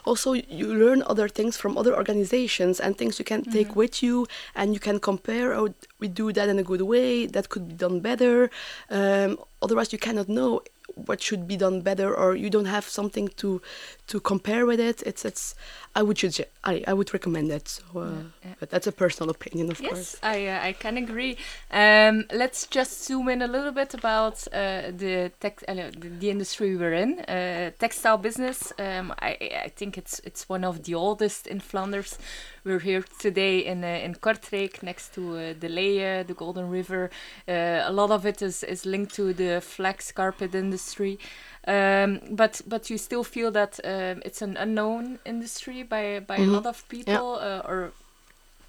also 0.04 0.32
you 0.32 0.72
learn 0.72 1.02
other 1.06 1.28
things 1.28 1.56
from 1.56 1.76
other 1.76 1.94
organizations 1.94 2.80
and 2.80 2.96
things 2.96 3.18
you 3.18 3.24
can 3.24 3.40
mm 3.40 3.46
-hmm. 3.46 3.52
take 3.52 3.70
with 3.74 4.02
you, 4.02 4.26
and 4.54 4.72
you 4.74 4.80
can 4.80 4.98
compare. 4.98 5.52
Oh, 5.58 5.68
we 6.00 6.08
do 6.08 6.32
that 6.32 6.48
in 6.48 6.58
a 6.58 6.62
good 6.62 6.82
way. 6.82 7.26
That 7.28 7.48
could 7.48 7.66
be 7.68 7.74
done 7.74 8.00
better. 8.00 8.50
Um, 8.88 9.38
otherwise, 9.60 9.92
you 9.92 10.00
cannot 10.00 10.26
know 10.26 10.62
what 10.94 11.22
should 11.22 11.46
be 11.46 11.56
done 11.56 11.80
better 11.80 12.14
or 12.14 12.34
you 12.36 12.50
don't 12.50 12.66
have 12.66 12.86
something 12.88 13.28
to 13.36 13.60
to 14.06 14.20
compare 14.20 14.66
with 14.66 14.80
it 14.80 15.02
it's 15.06 15.25
it's 15.25 15.54
i 15.94 16.02
would 16.02 16.18
suggest 16.18 16.49
i, 16.64 16.82
I 16.87 16.92
would 16.92 17.12
recommend 17.12 17.50
it 17.50 17.68
so 17.68 17.84
uh, 17.96 18.04
yeah, 18.04 18.23
yeah. 18.44 18.54
but 18.61 18.70
that's 18.70 18.87
a 18.87 18.92
personal 18.92 19.30
opinion 19.30 19.70
of 19.70 19.80
yes, 19.80 19.90
course 19.90 20.12
Yes, 20.14 20.18
i 20.23 20.46
uh, 20.46 20.68
i 20.68 20.73
can 20.73 20.96
agree 20.96 21.37
um, 21.70 22.25
let's 22.32 22.66
just 22.66 23.04
zoom 23.04 23.28
in 23.28 23.42
a 23.42 23.46
little 23.46 23.73
bit 23.73 23.94
about 23.94 24.46
uh, 24.52 24.90
the 24.90 25.32
tech 25.40 25.62
uh, 25.68 25.75
the, 25.96 26.30
industry 26.30 26.76
we're 26.76 26.92
in 26.92 27.20
uh, 27.20 27.70
textile 27.78 28.18
business 28.18 28.73
um, 28.78 29.12
i 29.20 29.37
i 29.64 29.68
think 29.68 29.96
it's 29.96 30.20
it's 30.20 30.49
one 30.49 30.64
of 30.64 30.84
the 30.84 30.94
oldest 30.94 31.46
in 31.46 31.61
flanders 31.61 32.18
we're 32.64 32.80
here 32.80 33.04
today 33.18 33.58
in 33.58 33.84
uh, 33.84 34.00
in 34.02 34.14
Kortrijk, 34.14 34.82
next 34.82 35.14
to 35.14 35.37
uh, 35.37 35.54
the 35.61 35.68
Leie, 35.68 36.23
the 36.26 36.34
Golden 36.34 36.70
River. 36.70 37.11
Uh, 37.46 37.82
a 37.84 37.92
lot 37.92 38.11
of 38.11 38.25
it 38.25 38.40
is 38.40 38.64
is 38.64 38.87
linked 38.87 39.14
to 39.14 39.34
the 39.34 39.61
flax 39.61 40.12
carpet 40.12 40.54
industry. 40.54 41.18
Um, 41.66 42.20
but 42.30 42.62
but 42.66 42.90
you 42.90 42.99
still 42.99 43.25
feel 43.25 43.50
that 43.50 43.80
um, 43.94 44.22
it's 44.24 44.42
an 44.42 44.56
unknown 44.56 45.18
industry 45.24 45.82
by 45.82 46.20
by 46.20 46.38
Mhm. 46.38 46.48
a 46.48 46.50
lot 46.52 46.66
of 46.66 46.88
people, 46.88 47.34
uh, 47.40 47.62
or 47.68 47.92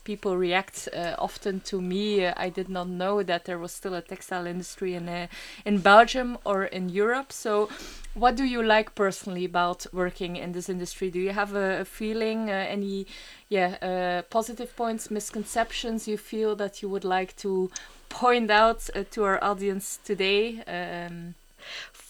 people 0.03 0.37
react 0.37 0.87
uh, 0.93 1.15
often 1.17 1.59
to 1.61 1.81
me. 1.81 2.25
Uh, 2.25 2.33
I 2.37 2.49
did 2.49 2.69
not 2.69 2.87
know 2.87 3.23
that 3.23 3.45
there 3.45 3.57
was 3.57 3.71
still 3.71 3.93
a 3.95 4.01
textile 4.01 4.45
industry 4.47 4.93
in 4.95 5.09
uh, 5.09 5.27
in 5.65 5.79
Belgium 5.81 6.37
or 6.45 6.65
in 6.65 6.89
Europe. 6.89 7.31
So, 7.33 7.69
what 8.13 8.35
do 8.35 8.43
you 8.43 8.63
like 8.63 8.95
personally 8.95 9.45
about 9.45 9.87
working 9.93 10.35
in 10.37 10.51
this 10.53 10.69
industry? 10.69 11.09
Do 11.11 11.19
you 11.19 11.31
have 11.33 11.55
a, 11.55 11.81
a 11.81 11.85
feeling, 11.85 12.49
uh, 12.49 12.53
any 12.69 13.05
yeah 13.49 13.77
uh, 13.81 14.21
positive 14.29 14.75
points, 14.75 15.09
misconceptions 15.11 16.07
you 16.07 16.17
feel 16.17 16.55
that 16.55 16.81
you 16.81 16.89
would 16.89 17.05
like 17.05 17.35
to 17.37 17.69
point 18.09 18.51
out 18.51 18.89
uh, 18.95 19.03
to 19.11 19.23
our 19.23 19.43
audience 19.43 19.99
today? 20.05 20.61
Um, 20.67 21.35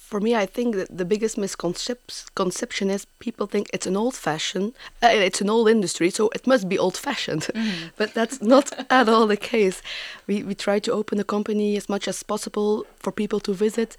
For 0.05 0.19
me, 0.19 0.35
I 0.35 0.45
think 0.45 0.75
that 0.75 0.95
the 0.95 1.03
biggest 1.03 1.35
misconception 1.35 2.91
is 2.91 3.05
people 3.17 3.47
think 3.47 3.71
it's 3.73 3.87
an 3.87 3.97
old-fashioned, 3.97 4.73
uh, 5.01 5.07
it's 5.07 5.41
an 5.41 5.49
old 5.49 5.67
industry, 5.67 6.11
so 6.11 6.29
it 6.35 6.45
must 6.45 6.69
be 6.69 6.77
old-fashioned. 6.77 7.47
but 7.97 8.13
that's 8.13 8.39
not 8.39 8.71
at 8.91 9.09
all 9.09 9.25
the 9.25 9.35
case. 9.35 9.81
We 10.27 10.43
we 10.43 10.53
try 10.53 10.77
to 10.79 10.91
open 10.91 11.17
the 11.17 11.23
company 11.35 11.75
as 11.75 11.89
much 11.89 12.07
as 12.07 12.21
possible 12.21 12.85
for 12.99 13.11
people 13.11 13.39
to 13.39 13.53
visit, 13.53 13.97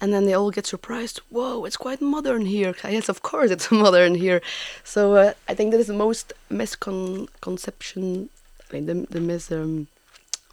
and 0.00 0.12
then 0.12 0.26
they 0.26 0.34
all 0.34 0.52
get 0.52 0.66
surprised. 0.66 1.20
Whoa, 1.28 1.64
it's 1.66 1.76
quite 1.76 2.00
modern 2.00 2.46
here. 2.46 2.72
Yes, 2.84 3.08
of 3.08 3.22
course, 3.22 3.50
it's 3.50 3.70
modern 3.72 4.14
here. 4.14 4.40
So 4.84 5.16
uh, 5.16 5.32
I 5.50 5.54
think 5.54 5.72
that 5.72 5.80
is 5.80 5.88
the 5.88 6.04
most 6.06 6.32
misconception. 6.50 8.28
I 8.62 8.66
mean, 8.72 8.86
the 8.86 8.94
the 9.10 9.20
mis 9.20 9.50
um, 9.50 9.88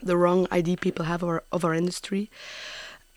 the 0.01 0.17
wrong 0.17 0.47
idea 0.51 0.77
people 0.77 1.05
have 1.05 1.23
of 1.23 1.29
our, 1.29 1.43
of 1.51 1.63
our 1.63 1.75
industry. 1.75 2.29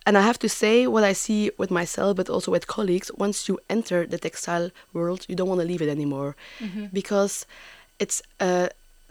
And 0.09 0.17
I 0.17 0.23
have 0.23 0.39
to 0.39 0.49
say, 0.49 0.87
what 0.87 1.05
I 1.05 1.13
see 1.13 1.51
with 1.59 1.71
myself, 1.71 2.17
but 2.17 2.31
also 2.31 2.51
with 2.51 2.67
colleagues, 2.67 3.11
once 3.19 3.47
you 3.47 3.59
enter 3.69 4.07
the 4.07 4.17
textile 4.17 4.71
world, 4.95 5.27
you 5.29 5.37
don't 5.37 5.51
want 5.53 5.61
to 5.61 5.67
leave 5.67 5.83
it 5.83 5.91
anymore 5.91 6.35
because 6.95 7.45
it's 7.99 8.23
uh, 8.41 8.69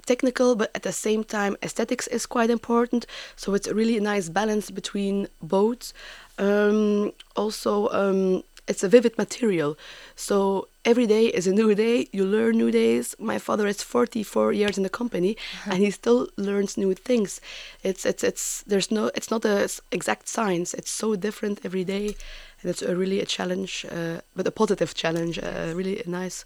technical, 0.07 0.55
but 0.55 0.71
at 0.73 0.81
the 0.81 0.91
same 0.91 1.23
time, 1.23 1.55
aesthetics 1.61 2.07
is 2.07 2.25
quite 2.25 2.49
important. 2.49 3.05
So 3.35 3.53
it's 3.53 3.67
a 3.67 3.75
really 3.75 3.99
nice 3.99 4.27
balance 4.29 4.71
between 4.71 5.27
both. 5.39 5.93
Um, 6.39 7.11
also, 7.35 7.89
um, 7.89 8.43
it's 8.67 8.83
a 8.83 8.89
vivid 8.89 9.17
material. 9.17 9.77
So 10.15 10.67
every 10.85 11.07
day 11.07 11.27
is 11.27 11.47
a 11.47 11.51
new 11.51 11.73
day. 11.75 12.07
You 12.11 12.25
learn 12.25 12.57
new 12.57 12.71
days. 12.71 13.15
My 13.19 13.39
father 13.39 13.67
is 13.67 13.81
44 13.81 14.53
years 14.53 14.77
in 14.77 14.83
the 14.83 14.89
company, 14.89 15.37
and 15.65 15.77
he 15.79 15.91
still 15.91 16.27
learns 16.37 16.77
new 16.77 16.93
things. 16.93 17.41
It's 17.83 18.05
it's 18.05 18.23
it's 18.23 18.63
there's 18.63 18.91
no 18.91 19.11
it's 19.15 19.31
not 19.31 19.45
a 19.45 19.69
exact 19.91 20.27
science. 20.27 20.73
It's 20.73 20.91
so 20.91 21.15
different 21.15 21.61
every 21.63 21.83
day, 21.83 22.15
and 22.61 22.69
it's 22.69 22.81
a 22.81 22.95
really 22.95 23.21
a 23.21 23.25
challenge, 23.25 23.85
uh, 23.91 24.21
but 24.35 24.47
a 24.47 24.51
positive 24.51 24.93
challenge. 24.93 25.39
Uh, 25.39 25.71
really 25.73 26.01
a 26.05 26.09
nice 26.09 26.45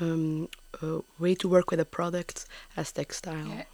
um, 0.00 0.48
uh, 0.82 1.00
way 1.18 1.34
to 1.34 1.48
work 1.48 1.70
with 1.70 1.80
a 1.80 1.84
product 1.84 2.46
as 2.76 2.92
textile. 2.92 3.48
Yeah. 3.48 3.64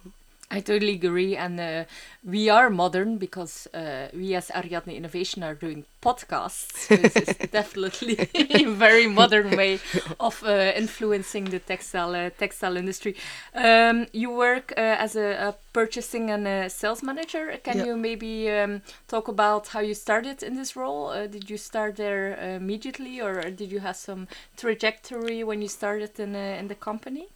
I 0.51 0.59
totally 0.59 0.93
agree, 0.93 1.35
and 1.35 1.59
uh, 1.59 1.85
we 2.23 2.49
are 2.49 2.69
modern 2.69 3.17
because 3.17 3.67
uh, 3.73 4.09
we 4.13 4.35
as 4.35 4.51
Ariadne 4.51 4.91
Innovation 4.95 5.43
are 5.43 5.55
doing 5.55 5.85
podcasts. 6.03 6.77
So 6.77 6.95
this 6.95 7.19
is 7.19 7.35
definitely 7.51 8.19
a 8.33 8.63
very 8.65 9.07
modern 9.07 9.55
way 9.55 9.81
of 10.19 10.43
uh, 10.43 10.71
influencing 10.75 11.45
the 11.49 11.59
textile 11.59 12.15
uh, 12.15 12.29
textile 12.29 12.77
industry. 12.77 13.15
Um, 13.55 14.05
you 14.13 14.29
work 14.29 14.71
uh, 14.77 14.81
as 14.81 15.15
a, 15.15 15.49
a 15.49 15.55
purchasing 15.73 16.29
and 16.29 16.47
a 16.47 16.69
sales 16.69 17.01
manager. 17.01 17.57
Can 17.63 17.79
Yeah. 17.79 17.85
you 17.85 17.97
maybe 17.97 18.49
um, 18.51 18.81
talk 19.07 19.27
about 19.27 19.69
how 19.69 19.79
you 19.79 19.95
started 19.95 20.43
in 20.43 20.55
this 20.55 20.75
role? 20.75 21.07
Uh, 21.09 21.25
did 21.25 21.49
you 21.49 21.57
start 21.57 21.95
there 21.95 22.55
immediately, 22.55 23.19
or 23.19 23.49
did 23.49 23.71
you 23.71 23.79
have 23.79 23.95
some 23.95 24.27
trajectory 24.57 25.43
when 25.43 25.61
you 25.63 25.67
started 25.67 26.19
in 26.19 26.35
uh, 26.35 26.57
in 26.59 26.67
the 26.67 26.75
company? 26.75 27.27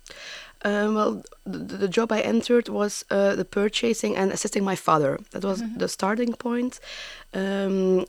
Um, 0.64 0.96
well, 0.96 1.24
the, 1.46 1.78
the 1.78 1.88
job 1.88 2.12
I 2.12 2.20
entered 2.22 2.68
was 2.70 3.06
uh, 3.10 3.36
the 3.36 3.46
purchasing 3.46 4.16
and 4.16 4.32
assisting 4.32 4.64
my 4.64 4.76
father. 4.76 5.20
That 5.32 5.44
was 5.44 5.64
the 5.78 5.88
starting 5.88 6.34
point. 6.34 6.80
Um, 7.34 8.06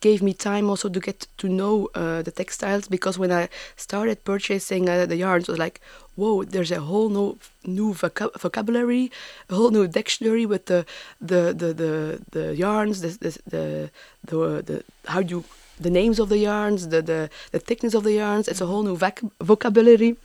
gave 0.00 0.22
me 0.22 0.34
time 0.34 0.68
also 0.68 0.88
to 0.88 1.00
get 1.00 1.26
to 1.38 1.48
know 1.48 1.88
uh, 1.94 2.22
the 2.22 2.30
textiles 2.30 2.88
because 2.88 3.18
when 3.18 3.32
I 3.32 3.48
started 3.76 4.24
purchasing 4.24 4.88
uh, 4.88 5.06
the 5.06 5.16
yarns, 5.16 5.48
it 5.48 5.52
was 5.52 5.58
like, 5.58 5.80
whoa, 6.16 6.44
there's 6.44 6.70
a 6.70 6.80
whole 6.80 7.08
new 7.08 7.38
new 7.64 7.94
vocab- 7.94 8.38
vocabulary, 8.38 9.10
a 9.48 9.54
whole 9.54 9.70
new 9.70 9.86
dictionary 9.86 10.46
with 10.46 10.66
the 10.66 10.84
the 11.20 11.54
the 11.56 11.72
the, 11.72 12.20
the 12.30 12.56
yarns, 12.56 13.00
the 13.00 13.08
the 13.08 13.40
the, 13.46 13.90
the, 14.26 14.62
the 14.62 14.84
how 15.06 15.20
you 15.20 15.44
the 15.80 15.90
names 15.90 16.18
of 16.18 16.28
the 16.28 16.38
yarns, 16.38 16.88
the, 16.88 17.00
the 17.02 17.30
the 17.52 17.58
thickness 17.58 17.94
of 17.94 18.04
the 18.04 18.12
yarns. 18.12 18.48
It's 18.48 18.60
a 18.60 18.66
whole 18.66 18.82
new 18.82 18.96
vac- 18.96 19.22
vocabulary 19.40 20.16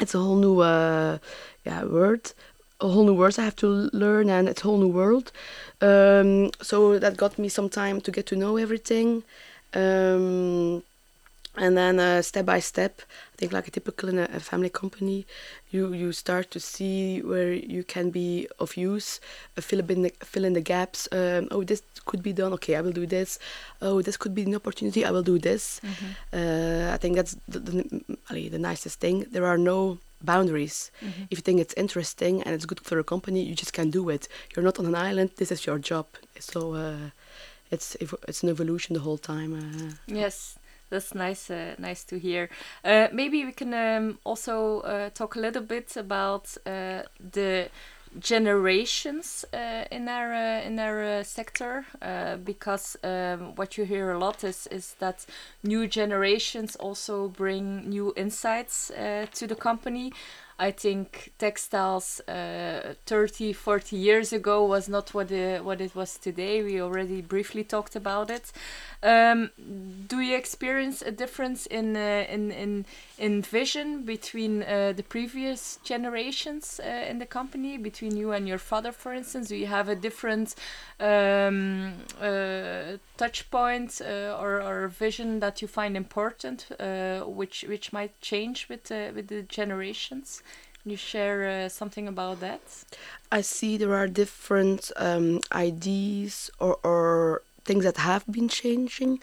it's 0.00 0.14
a 0.14 0.18
whole 0.18 0.36
new 0.36 0.60
uh, 0.60 1.18
yeah 1.64 1.84
word 1.84 2.32
a 2.80 2.88
whole 2.88 3.04
new 3.04 3.14
words 3.14 3.38
I 3.38 3.44
have 3.44 3.56
to 3.56 3.90
learn 3.92 4.30
and 4.30 4.48
it's 4.48 4.62
a 4.62 4.64
whole 4.64 4.78
new 4.78 4.88
world. 4.88 5.32
Um, 5.80 6.50
so 6.62 6.98
that 6.98 7.16
got 7.16 7.38
me 7.38 7.48
some 7.48 7.68
time 7.68 8.00
to 8.02 8.10
get 8.10 8.26
to 8.26 8.36
know 8.36 8.56
everything. 8.56 9.24
Um, 9.74 10.82
and 11.56 11.76
then 11.76 11.98
uh, 11.98 12.22
step 12.22 12.46
by 12.46 12.60
step 12.60 13.02
think 13.38 13.52
like 13.52 13.68
a 13.68 13.70
typical 13.78 14.08
in 14.12 14.18
a, 14.18 14.26
a 14.38 14.40
family 14.50 14.70
company 14.82 15.18
you 15.74 15.82
you 16.00 16.08
start 16.12 16.46
to 16.50 16.58
see 16.60 17.22
where 17.30 17.52
you 17.76 17.82
can 17.94 18.06
be 18.10 18.28
of 18.58 18.70
use 18.76 19.08
uh, 19.56 19.60
fill 19.68 19.80
in 19.94 20.02
the 20.06 20.12
fill 20.32 20.44
in 20.48 20.54
the 20.58 20.64
gaps 20.74 21.00
um, 21.12 21.42
oh 21.54 21.62
this 21.70 21.80
could 22.08 22.22
be 22.22 22.32
done 22.32 22.52
okay 22.56 22.74
I 22.78 22.80
will 22.84 22.96
do 23.02 23.06
this 23.06 23.38
oh 23.86 24.02
this 24.06 24.16
could 24.16 24.34
be 24.34 24.42
an 24.42 24.54
opportunity 24.54 25.00
I 25.04 25.10
will 25.14 25.26
do 25.32 25.38
this 25.38 25.80
uh, 26.32 26.90
I 26.94 26.98
think 27.02 27.16
that's 27.16 27.34
the, 27.46 27.58
the, 27.60 28.48
the 28.54 28.58
nicest 28.58 29.00
thing. 29.00 29.26
There 29.30 29.46
are 29.46 29.58
no 29.58 29.98
boundaries. 30.22 30.90
If 31.30 31.38
you 31.38 31.42
think 31.42 31.60
it's 31.60 31.74
interesting 31.74 32.42
and 32.42 32.54
it's 32.54 32.66
good 32.66 32.80
for 32.80 32.98
a 32.98 33.04
company, 33.04 33.40
you 33.48 33.54
just 33.54 33.72
can 33.72 33.90
do 33.90 34.08
it. 34.10 34.28
You're 34.54 34.64
not 34.64 34.78
on 34.78 34.86
an 34.86 34.94
island. 34.94 35.30
This 35.36 35.50
is 35.52 35.64
your 35.66 35.78
job. 35.78 36.06
So 36.40 36.74
uh, 36.74 37.10
it's 37.70 37.96
it's 38.28 38.42
an 38.42 38.48
evolution 38.48 38.94
the 38.94 39.00
whole 39.00 39.18
time. 39.18 39.52
Uh, 39.54 39.92
Yes, 40.06 40.57
that's 40.90 41.14
nice. 41.14 41.50
Uh, 41.50 41.74
nice 41.78 42.04
to 42.04 42.18
hear. 42.18 42.48
Uh, 42.84 43.08
maybe 43.12 43.44
we 43.44 43.52
can 43.52 43.74
um, 43.74 44.18
also 44.24 44.80
uh, 44.80 45.10
talk 45.10 45.36
a 45.36 45.40
little 45.40 45.62
bit 45.62 45.96
about 45.96 46.56
uh, 46.66 47.02
the 47.32 47.68
generations 48.18 49.44
uh, 49.52 49.84
in 49.90 50.08
our 50.08 50.32
uh, 50.32 50.62
in 50.62 50.78
our 50.78 51.22
sector 51.24 51.84
because 52.42 52.96
um, 53.04 53.54
what 53.56 53.76
you 53.76 53.84
hear 53.84 54.12
a 54.12 54.18
lot 54.18 54.44
is 54.44 54.66
is 54.68 54.94
that 54.98 55.26
new 55.62 55.86
generations 55.86 56.74
also 56.76 57.28
bring 57.28 57.88
new 57.88 58.12
insights 58.16 58.90
to 59.34 59.46
the 59.46 59.54
company. 59.54 60.12
I 60.60 60.72
think 60.72 61.32
textiles 61.38 62.20
uh, 62.26 62.94
30, 63.06 63.52
40 63.52 63.94
years 63.96 64.32
ago 64.32 64.64
was 64.64 64.88
not 64.88 65.14
what 65.14 65.30
uh, 65.30 65.58
what 65.58 65.80
it 65.80 65.94
was 65.94 66.18
today. 66.18 66.64
We 66.64 66.82
already 66.82 67.20
briefly 67.20 67.62
talked 67.62 67.94
about 67.94 68.28
it. 68.28 68.50
Um, 69.00 69.50
do 70.08 70.18
you 70.18 70.36
experience 70.36 71.00
a 71.02 71.12
difference 71.12 71.66
in 71.66 71.96
uh, 71.96 72.26
in 72.28 72.50
in 72.50 72.86
in 73.18 73.42
vision 73.42 74.02
between 74.02 74.64
uh, 74.64 74.92
the 74.96 75.04
previous 75.04 75.78
generations 75.84 76.80
uh, 76.84 77.06
in 77.08 77.20
the 77.20 77.26
company, 77.26 77.78
between 77.78 78.16
you 78.16 78.32
and 78.32 78.48
your 78.48 78.58
father, 78.58 78.90
for 78.90 79.12
instance? 79.12 79.48
Do 79.48 79.56
you 79.56 79.68
have 79.68 79.88
a 79.88 79.94
different 79.94 80.56
um, 80.98 81.92
uh, 82.20 82.96
touch 83.16 83.48
point 83.52 84.00
uh, 84.00 84.36
or, 84.40 84.60
or 84.60 84.88
vision 84.88 85.38
that 85.38 85.62
you 85.62 85.68
find 85.68 85.96
important, 85.96 86.66
which 87.26 87.64
which 87.68 87.92
might 87.92 88.20
change 88.20 88.68
with 88.68 88.90
with 88.90 89.28
the 89.28 89.42
generations? 89.42 90.42
Can 90.82 90.90
you 90.92 90.96
share 90.96 91.64
uh, 91.64 91.68
something 91.68 92.08
about 92.08 92.40
that? 92.40 92.60
I 93.30 93.40
see 93.40 93.76
there 93.76 93.94
are 93.94 94.06
different 94.06 94.90
um, 94.96 95.40
ideas 95.52 96.50
or, 96.60 96.78
or 96.82 97.42
things 97.64 97.84
that 97.84 97.98
have 97.98 98.24
been 98.26 98.48
changing, 98.48 99.20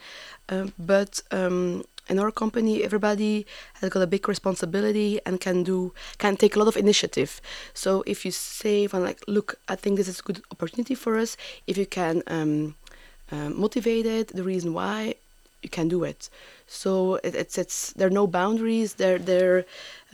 um, 0.49 0.73
but 0.77 1.21
um, 1.31 1.83
in 2.07 2.19
our 2.19 2.31
company, 2.31 2.83
everybody 2.83 3.47
has 3.75 3.89
got 3.89 4.03
a 4.03 4.07
big 4.07 4.27
responsibility 4.27 5.19
and 5.25 5.39
can 5.39 5.63
do 5.63 5.93
can 6.19 6.37
take 6.37 6.55
a 6.55 6.59
lot 6.59 6.67
of 6.67 6.77
initiative. 6.77 7.41
So 7.73 8.03
if 8.05 8.25
you 8.25 8.31
say, 8.31 8.85
"Van 8.85 9.03
like, 9.03 9.21
look, 9.27 9.55
I 9.67 9.75
think 9.75 9.97
this 9.97 10.07
is 10.07 10.19
a 10.19 10.23
good 10.23 10.41
opportunity 10.51 10.93
for 10.93 11.17
us," 11.17 11.35
if 11.65 11.77
you 11.77 11.87
can 11.87 12.21
um, 12.27 12.75
motivate 13.31 14.05
it, 14.05 14.27
the 14.27 14.43
reason 14.43 14.73
why, 14.73 15.15
you 15.65 15.69
can 15.77 15.87
do 15.95 15.99
it. 16.11 16.21
So 16.81 16.89
it, 17.27 17.33
it's 17.41 17.57
it's 17.63 17.77
there 17.97 18.07
are 18.09 18.17
no 18.21 18.27
boundaries. 18.39 18.89
There 19.01 19.19
there, 19.31 19.57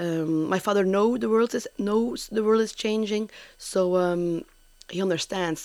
um, 0.03 0.31
my 0.55 0.59
father 0.65 0.83
know 0.95 1.17
the 1.17 1.29
world 1.33 1.53
is 1.59 1.67
knows 1.77 2.19
the 2.37 2.43
world 2.47 2.61
is 2.67 2.73
changing. 2.85 3.29
So 3.57 3.81
um, 4.05 4.23
he 4.93 5.01
understands 5.07 5.61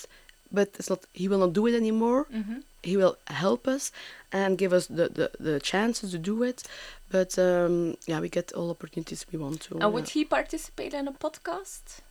but 0.51 0.69
it's 0.79 0.89
not. 0.89 1.05
He 1.13 1.27
will 1.27 1.39
not 1.39 1.53
do 1.53 1.67
it 1.67 1.75
anymore. 1.75 2.25
Mhm. 2.31 2.63
He 2.83 2.95
will 2.97 3.17
help 3.27 3.67
us 3.67 3.91
and 4.31 4.57
give 4.57 4.73
us 4.75 4.87
the 4.87 5.09
the, 5.09 5.27
the 5.39 5.59
chances 5.59 6.11
to 6.11 6.17
do 6.17 6.43
it. 6.43 6.63
But 7.09 7.37
um, 7.39 7.95
yeah, 8.05 8.19
we 8.21 8.29
get 8.29 8.53
all 8.53 8.69
opportunities 8.69 9.25
we 9.31 9.37
want 9.39 9.61
to. 9.67 9.77
And 9.81 9.93
would 9.93 10.09
he 10.09 10.25
participate 10.25 10.93
in 10.93 11.07
a 11.07 11.13
podcast? 11.13 12.01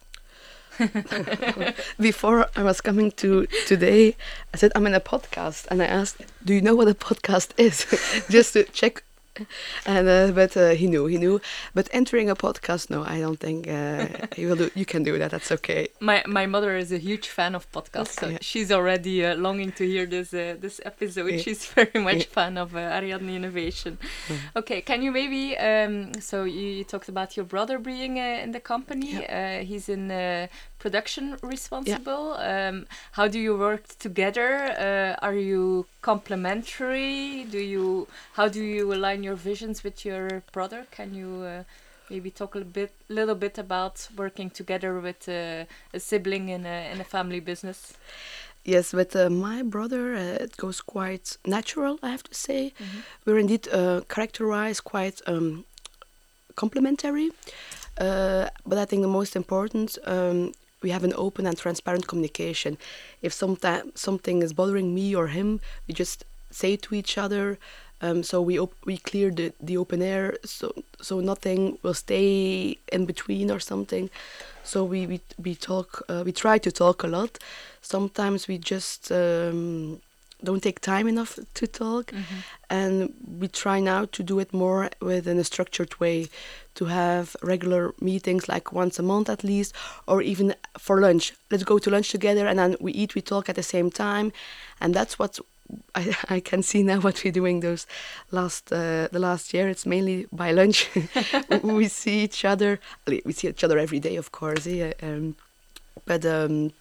Before 2.01 2.47
I 2.57 2.63
was 2.63 2.81
coming 2.81 3.11
to 3.13 3.47
today, 3.67 4.17
I 4.53 4.57
said 4.57 4.73
I'm 4.75 4.87
in 4.87 4.95
a 4.95 5.01
podcast, 5.01 5.67
and 5.71 5.83
I 5.83 5.87
asked, 5.87 6.23
"Do 6.45 6.55
you 6.55 6.61
know 6.61 6.75
what 6.75 6.89
a 6.89 6.95
podcast 6.95 7.51
is?" 7.57 7.87
Just 8.31 8.53
to 8.55 8.65
check 8.65 9.03
and 9.87 10.09
uh, 10.09 10.31
but 10.33 10.57
uh, 10.57 10.71
he 10.71 10.87
knew 10.87 11.07
he 11.07 11.19
knew 11.19 11.41
but 11.75 11.89
entering 11.93 12.31
a 12.31 12.37
podcast 12.37 12.91
no 12.91 13.03
i 13.05 13.21
don't 13.21 13.41
think 13.41 13.69
uh, 13.69 14.07
he 14.37 14.47
will 14.47 14.57
do 14.57 14.71
you 14.75 14.85
can 14.85 15.03
do 15.03 15.19
that 15.19 15.31
that's 15.31 15.51
okay 15.53 15.89
My 16.01 16.23
my 16.27 16.47
mother 16.47 16.77
is 16.77 16.93
a 16.93 16.99
huge 16.99 17.29
fan 17.29 17.55
of 17.55 17.63
podcasts, 17.73 18.21
so 18.21 18.27
Yeah. 18.29 18.39
she's 18.41 18.71
already 18.71 19.25
uh, 19.25 19.35
longing 19.47 19.73
to 19.73 19.85
hear 19.93 20.07
this 20.07 20.33
uh, 20.35 20.55
this 20.61 20.81
episode. 20.85 21.31
Yeah. 21.33 21.43
She's 21.45 21.63
very 21.79 22.01
much 22.09 22.17
Yeah. 22.27 22.35
fan 22.37 22.59
of 22.59 22.75
uh, 22.75 22.97
Ariadne 22.99 23.31
Innovation. 23.41 23.99
Mhm. 24.29 24.39
Okay, 24.61 24.81
can 24.83 25.03
you 25.03 25.11
maybe 25.13 25.43
um, 25.59 26.13
so 26.21 26.37
you, 26.45 26.67
you 26.79 26.85
talked 26.85 27.09
about 27.09 27.37
your 27.37 27.47
brother 27.47 27.79
being 27.79 28.19
uh, 28.19 28.45
in 28.45 28.53
the 28.53 28.61
company. 28.61 29.13
Uh, 29.27 29.65
he's 29.71 29.89
in 29.89 30.11
uh, 30.11 30.47
production 30.79 31.37
responsible. 31.43 32.35
Um, 32.39 32.87
how 33.13 33.29
do 33.29 33.39
you 33.39 33.57
work 33.57 33.87
together? 33.99 34.75
Uh, 34.79 35.25
are 35.27 35.35
you 35.35 35.87
complementary? 36.03 37.45
Do 37.51 37.59
you 37.59 38.09
how 38.35 38.49
do 38.49 38.63
you 38.63 38.93
align 38.93 39.23
your 39.23 39.37
visions 39.37 39.83
with 39.83 40.05
your 40.05 40.43
brother? 40.53 40.87
Can 40.91 41.15
you 41.15 41.43
uh, 41.43 41.65
maybe 42.11 42.31
talk 42.31 42.55
a 42.55 42.59
little 42.59 42.73
bit, 42.73 42.93
little 43.09 43.35
bit 43.35 43.59
about 43.59 44.09
working 44.17 44.51
together 44.51 45.01
with 45.01 45.29
uh, 45.29 45.65
a 45.95 46.01
sibling 46.01 46.49
in 46.49 46.67
a 46.67 46.93
in 46.93 47.01
a 47.01 47.05
family 47.05 47.41
business? 47.41 47.95
yes 48.67 48.93
with 48.93 49.15
uh, 49.15 49.31
my 49.31 49.63
brother 49.63 50.15
uh, 50.15 50.45
it 50.45 50.57
goes 50.57 50.81
quite 50.81 51.37
natural 51.47 51.99
i 52.03 52.09
have 52.11 52.25
to 52.25 52.35
say 52.35 52.73
we're 53.25 53.39
indeed 53.39 53.69
uh, 53.73 54.01
characterized 54.09 54.83
quite 54.83 55.23
um, 55.29 55.65
complementary 56.57 57.31
uh, 57.99 58.49
but 58.67 58.77
i 58.77 58.85
think 58.85 59.03
the 59.03 59.09
most 59.09 59.37
important 59.37 59.97
um, 60.05 60.53
we 60.83 60.91
have 60.91 61.05
an 61.05 61.13
open 61.17 61.47
and 61.47 61.57
transparent 61.57 62.07
communication. 62.07 62.79
If 63.23 63.33
sometime 63.33 63.93
something 63.95 64.43
is 64.43 64.53
bothering 64.53 64.95
me 64.95 65.15
or 65.15 65.29
him 65.29 65.61
we 65.87 65.95
just 65.95 66.25
say 66.51 66.77
to 66.77 66.95
each 66.95 67.19
other 67.19 67.59
um, 68.03 68.23
so 68.23 68.43
we 68.43 68.59
op- 68.59 68.85
we 68.85 68.99
clear 68.99 69.31
the, 69.31 69.53
the 69.59 69.77
open 69.79 70.03
air 70.03 70.37
so 70.45 70.73
so 71.01 71.21
nothing 71.21 71.79
will 71.83 71.95
stay 71.95 72.77
in 72.93 73.07
between 73.07 73.51
or 73.51 73.59
something. 73.59 74.11
So 74.63 74.85
we 74.85 75.07
we, 75.07 75.21
we 75.39 75.55
talk 75.55 76.03
uh, 76.09 76.23
we 76.25 76.33
try 76.33 76.59
to 76.59 76.71
talk 76.71 77.03
a 77.03 77.07
lot. 77.07 77.39
Sometimes 77.81 78.49
we 78.49 78.59
just 78.59 79.11
um, 79.13 80.01
don't 80.43 80.63
take 80.63 80.81
time 80.81 81.09
enough 81.09 81.39
to 81.55 81.67
talk. 81.67 82.13
And 82.71 83.15
we 83.41 83.49
try 83.49 83.81
now 83.81 84.07
to 84.07 84.23
do 84.23 84.39
it 84.39 84.53
more 84.53 84.91
within 85.01 85.39
a 85.39 85.45
structured 85.45 85.99
way 86.01 86.29
to 86.75 86.87
have 86.87 87.37
regular 87.43 87.95
meetings 88.01 88.49
like 88.49 88.73
once 88.73 88.99
a 88.99 89.03
month 89.03 89.31
at 89.31 89.43
least 89.43 89.75
or 90.07 90.23
even 90.23 90.55
for 90.79 91.01
lunch. 91.01 91.33
Let's 91.51 91.65
go 91.65 91.79
to 91.79 91.91
lunch 91.91 92.11
together 92.11 92.47
and 92.47 92.59
then 92.59 92.77
we 92.81 92.93
eat 92.93 93.15
we 93.15 93.23
talk 93.23 93.49
at 93.49 93.57
the 93.57 93.63
same 93.63 93.91
time. 93.91 94.33
And 94.81 94.95
that's 94.95 95.19
what 95.19 95.39
I, 95.95 96.17
I 96.29 96.41
can 96.41 96.63
see 96.63 96.83
now 96.83 97.01
what 97.01 97.23
we're 97.25 97.33
doing 97.33 97.61
those 97.61 97.87
last 98.31 98.73
uh, 98.73 99.09
the 99.11 99.19
last 99.19 99.55
year. 99.55 99.69
It's 99.69 99.87
mainly 99.87 100.27
by 100.33 100.53
lunch. 100.53 100.89
We 101.63 101.89
see 101.89 102.25
each 102.25 102.45
other. 102.45 102.79
We 103.07 103.33
see 103.33 103.49
each 103.49 103.65
other 103.65 103.79
every 103.79 104.01
day 104.01 104.17
of 104.17 104.33
course 104.33 104.67
yeah, 104.67 104.93
um, 105.03 105.37
but 106.05 106.25
um, 106.25 106.73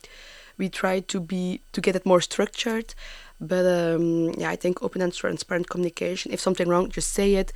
we 0.57 0.69
try 0.69 0.99
to 1.01 1.19
be 1.19 1.61
to 1.73 1.81
get 1.81 1.95
it 1.95 2.05
more 2.05 2.21
structured 2.21 2.93
but 3.41 3.65
um, 3.65 4.29
yeah 4.37 4.49
i 4.49 4.55
think 4.55 4.81
open 4.81 5.01
and 5.01 5.13
transparent 5.13 5.69
communication 5.69 6.31
if 6.31 6.39
something 6.39 6.67
wrong 6.67 6.89
just 6.89 7.11
say 7.13 7.35
it. 7.35 7.51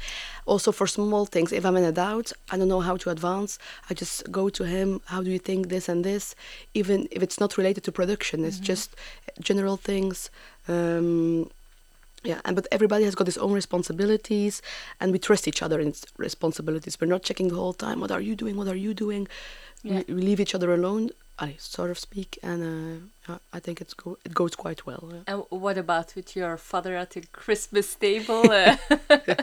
Also 0.45 0.71
for 0.71 0.87
small 0.87 1.25
things 1.25 1.51
if 1.53 1.65
i'm 1.65 1.77
in 1.77 1.83
a 1.83 1.91
doubt 1.91 2.31
i 2.51 2.57
don't 2.57 2.67
know 2.67 2.81
how 2.81 2.97
to 2.97 3.09
advance. 3.09 3.59
I 3.89 3.93
just 3.93 4.31
go 4.31 4.49
to 4.49 4.63
him 4.65 5.01
how 5.05 5.21
do 5.23 5.29
you 5.31 5.39
think 5.39 5.69
this 5.69 5.87
and 5.89 6.03
this? 6.03 6.35
Even 6.73 7.07
if 7.11 7.23
it's 7.23 7.39
not 7.39 7.57
related 7.57 7.83
to 7.85 7.91
production 7.91 8.43
it's 8.45 8.59
just 8.59 8.95
general 9.39 9.77
things. 9.77 10.29
Um, 10.67 11.49
yeah 12.23 12.41
and 12.43 12.55
but 12.55 12.67
everybody 12.71 13.05
has 13.05 13.15
got 13.15 13.27
his 13.27 13.37
own 13.37 13.53
responsibilities 13.53 14.61
and 14.99 15.13
we 15.13 15.19
trust 15.19 15.47
each 15.47 15.61
other 15.61 15.79
in 15.79 15.93
responsibilities. 16.17 16.99
We're 16.99 17.07
not 17.07 17.23
checking 17.23 17.47
the 17.47 17.55
whole 17.55 17.73
time 17.73 18.01
what 18.01 18.11
are 18.11 18.21
you 18.21 18.35
doing? 18.35 18.57
What 18.57 18.67
are 18.67 18.75
you 18.75 18.93
doing? 18.93 19.27
Yeah. 19.83 20.03
we, 20.07 20.15
we 20.15 20.21
leave 20.23 20.41
each 20.41 20.53
other 20.53 20.73
alone 20.73 21.11
I 21.41 21.55
sort 21.57 21.89
of 21.89 21.97
speak 21.97 22.37
and 22.43 23.11
uh, 23.27 23.37
I 23.53 23.59
think 23.59 23.79
it's 23.79 23.93
go- 23.93 24.17
it 24.25 24.33
goes 24.33 24.55
quite 24.55 24.85
well 24.85 25.09
yeah. 25.13 25.21
And 25.27 25.43
what 25.49 25.77
about 25.77 26.15
with 26.15 26.35
your 26.35 26.57
father 26.57 26.97
at 26.97 27.11
the 27.11 27.21
Christmas 27.31 27.95
table? 27.95 28.51
Uh, 28.51 28.75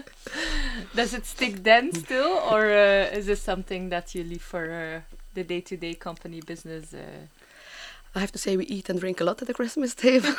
does 0.95 1.15
it 1.15 1.27
stick 1.27 1.63
then 1.63 1.93
still, 1.93 2.39
or 2.51 2.67
uh, 2.67 3.17
is 3.17 3.27
this 3.27 3.43
something 3.43 3.89
that 3.89 4.15
you 4.15 4.25
leave 4.25 4.43
for 4.43 4.71
uh, 4.71 5.17
the 5.35 5.45
day-to-day 5.45 5.95
company 5.95 6.41
business? 6.41 6.93
Uh, 6.93 7.27
I 8.15 8.21
have 8.21 8.33
to 8.33 8.39
say 8.39 8.57
we 8.57 8.65
eat 8.67 8.89
and 8.89 8.99
drink 8.99 9.21
a 9.21 9.25
lot 9.25 9.41
at 9.43 9.49
the 9.49 9.55
Christmas 9.55 9.95
table. 9.95 10.33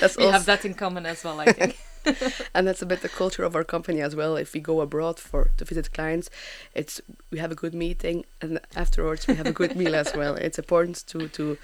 that's 0.00 0.16
we 0.16 0.24
have 0.24 0.46
that 0.46 0.64
in 0.64 0.74
common 0.74 1.06
as 1.06 1.24
well, 1.24 1.40
I 1.40 1.52
think. 1.52 1.78
and 2.54 2.66
that's 2.66 2.82
a 2.82 2.86
bit 2.86 3.02
the 3.02 3.08
culture 3.08 3.44
of 3.44 3.54
our 3.56 3.64
company 3.64 4.00
as 4.00 4.14
well. 4.14 4.36
If 4.36 4.54
we 4.54 4.60
go 4.60 4.80
abroad 4.80 5.18
for 5.18 5.50
to 5.56 5.64
visit 5.64 5.92
clients, 5.92 6.30
it's 6.74 7.00
we 7.30 7.38
have 7.38 7.52
a 7.52 7.54
good 7.54 7.74
meeting 7.74 8.24
and 8.40 8.60
afterwards 8.74 9.26
we 9.26 9.34
have 9.34 9.46
a 9.46 9.52
good 9.52 9.76
meal 9.76 9.94
as 9.94 10.14
well. 10.14 10.34
It's 10.36 10.58
important 10.58 11.04
to 11.08 11.28
to 11.28 11.58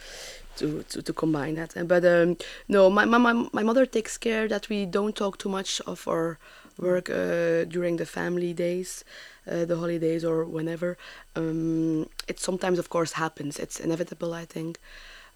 to 0.57 0.83
to, 0.83 1.03
to 1.03 1.13
combine 1.13 1.55
that. 1.55 1.75
But 1.87 2.05
um, 2.05 2.37
no, 2.69 2.91
my, 2.91 3.05
my 3.05 3.19
my 3.19 3.49
my 3.53 3.63
mother 3.63 3.87
takes 3.87 4.19
care 4.19 4.49
that 4.49 4.69
we 4.69 4.87
don't 4.87 5.17
talk 5.17 5.39
too 5.39 5.49
much 5.49 5.81
of 5.87 6.07
our 6.09 6.39
work 6.79 7.11
uh, 7.11 7.65
during 7.65 7.97
the 7.97 8.07
family 8.07 8.53
days, 8.53 9.05
uh, 9.51 9.65
the 9.65 9.77
holidays 9.77 10.25
or 10.25 10.45
whenever. 10.45 10.97
Um, 11.37 12.09
it 12.29 12.41
sometimes 12.41 12.79
of 12.79 12.89
course 12.91 13.13
happens. 13.13 13.59
It's 13.59 13.81
inevitable, 13.81 14.35
I 14.35 14.45
think. 14.45 14.79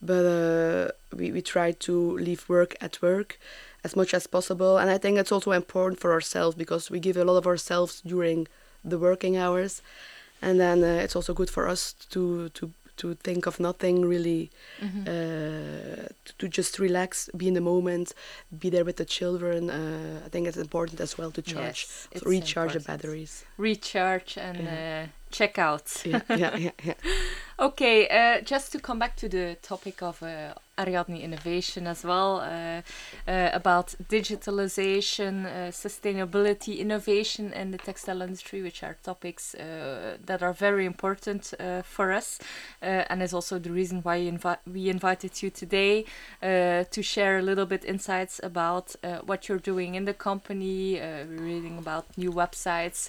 But 0.03 0.25
uh, 0.27 0.93
we 1.17 1.33
we 1.33 1.43
try 1.43 1.73
to 1.73 2.19
leave 2.19 2.49
work 2.49 2.77
at 2.81 3.01
work 3.01 3.39
as 3.87 3.95
much 4.01 4.13
as 4.15 4.27
possible. 4.37 4.73
And 4.81 4.89
I 4.97 4.99
think 5.03 5.19
it's 5.19 5.33
also 5.37 5.51
important 5.53 6.01
for 6.01 6.11
ourselves 6.17 6.55
because 6.63 6.85
we 6.93 6.99
give 7.07 7.17
a 7.21 7.25
lot 7.31 7.37
of 7.43 7.47
ourselves 7.47 7.93
during 8.13 8.39
the 8.91 8.99
working 8.99 9.35
hours, 9.45 9.73
and 10.47 10.55
then 10.65 10.79
uh, 10.85 11.05
it's 11.05 11.17
also 11.17 11.33
good 11.41 11.51
for 11.57 11.65
us 11.75 11.95
to 12.15 12.49
to 12.59 12.65
to 12.97 13.15
think 13.29 13.47
of 13.47 13.61
nothing 13.61 13.97
really, 14.15 14.43
uh, 15.07 16.09
to, 16.25 16.33
to 16.39 16.49
just 16.49 16.79
relax, 16.79 17.29
be 17.37 17.47
in 17.47 17.55
the 17.55 17.61
moment, 17.61 18.15
be 18.59 18.71
there 18.71 18.85
with 18.85 18.97
the 18.97 19.05
children. 19.05 19.71
Uh, 19.71 20.27
I 20.27 20.29
think 20.31 20.47
it's 20.49 20.57
important 20.69 21.01
as 21.01 21.19
well 21.19 21.31
to 21.33 21.43
charge, 21.43 21.81
Yes, 21.87 22.09
to 22.23 22.29
recharge 22.29 22.73
the 22.73 22.81
batteries. 22.81 23.45
Recharge 23.59 24.39
and 24.39 24.69
uh, 24.69 25.13
check 25.31 25.59
out. 25.59 25.87
yeah, 26.07 26.23
yeah, 26.31 26.57
yeah, 26.57 26.71
yeah. 26.89 26.95
Okay, 27.59 27.97
uh, 28.09 28.41
just 28.53 28.73
to 28.73 28.79
come 28.79 28.99
back 28.99 29.15
to 29.17 29.29
the 29.29 29.57
topic 29.63 30.03
of 30.03 30.23
uh, 30.23 30.55
Ariadne 30.79 31.17
innovation 31.17 31.87
as 31.87 32.05
well, 32.05 32.41
uh, 32.41 32.83
uh, 33.31 33.51
about 33.53 33.95
digitalization, 34.09 35.47
uh, 35.47 35.71
sustainability, 35.71 36.79
innovation 36.79 37.53
in 37.53 37.71
the 37.71 37.79
textile 37.79 38.23
industry, 38.23 38.63
which 38.63 38.83
are 38.83 38.97
topics 39.03 39.55
uh, 39.55 40.17
that 40.25 40.43
are 40.43 40.53
very 40.53 40.85
important 40.85 41.55
uh, 41.59 41.83
for 41.83 42.13
us, 42.13 42.39
uh, 42.83 43.05
and 43.09 43.23
is 43.23 43.33
also 43.33 43.59
the 43.59 43.71
reason 43.71 44.01
why 44.03 44.19
invi- 44.19 44.59
we 44.73 44.89
invited 44.89 45.43
you 45.43 45.51
today 45.51 46.05
to 46.43 47.03
share 47.03 47.39
a 47.39 47.43
little 47.43 47.67
bit 47.67 47.85
insights 47.85 48.41
about 48.43 48.95
what 49.25 49.49
you're 49.49 49.59
doing 49.59 49.95
in 49.95 50.05
the 50.05 50.15
company, 50.15 51.01
uh, 51.01 51.25
reading 51.27 51.79
about 51.79 52.07
new 52.17 52.33
websites, 52.33 53.09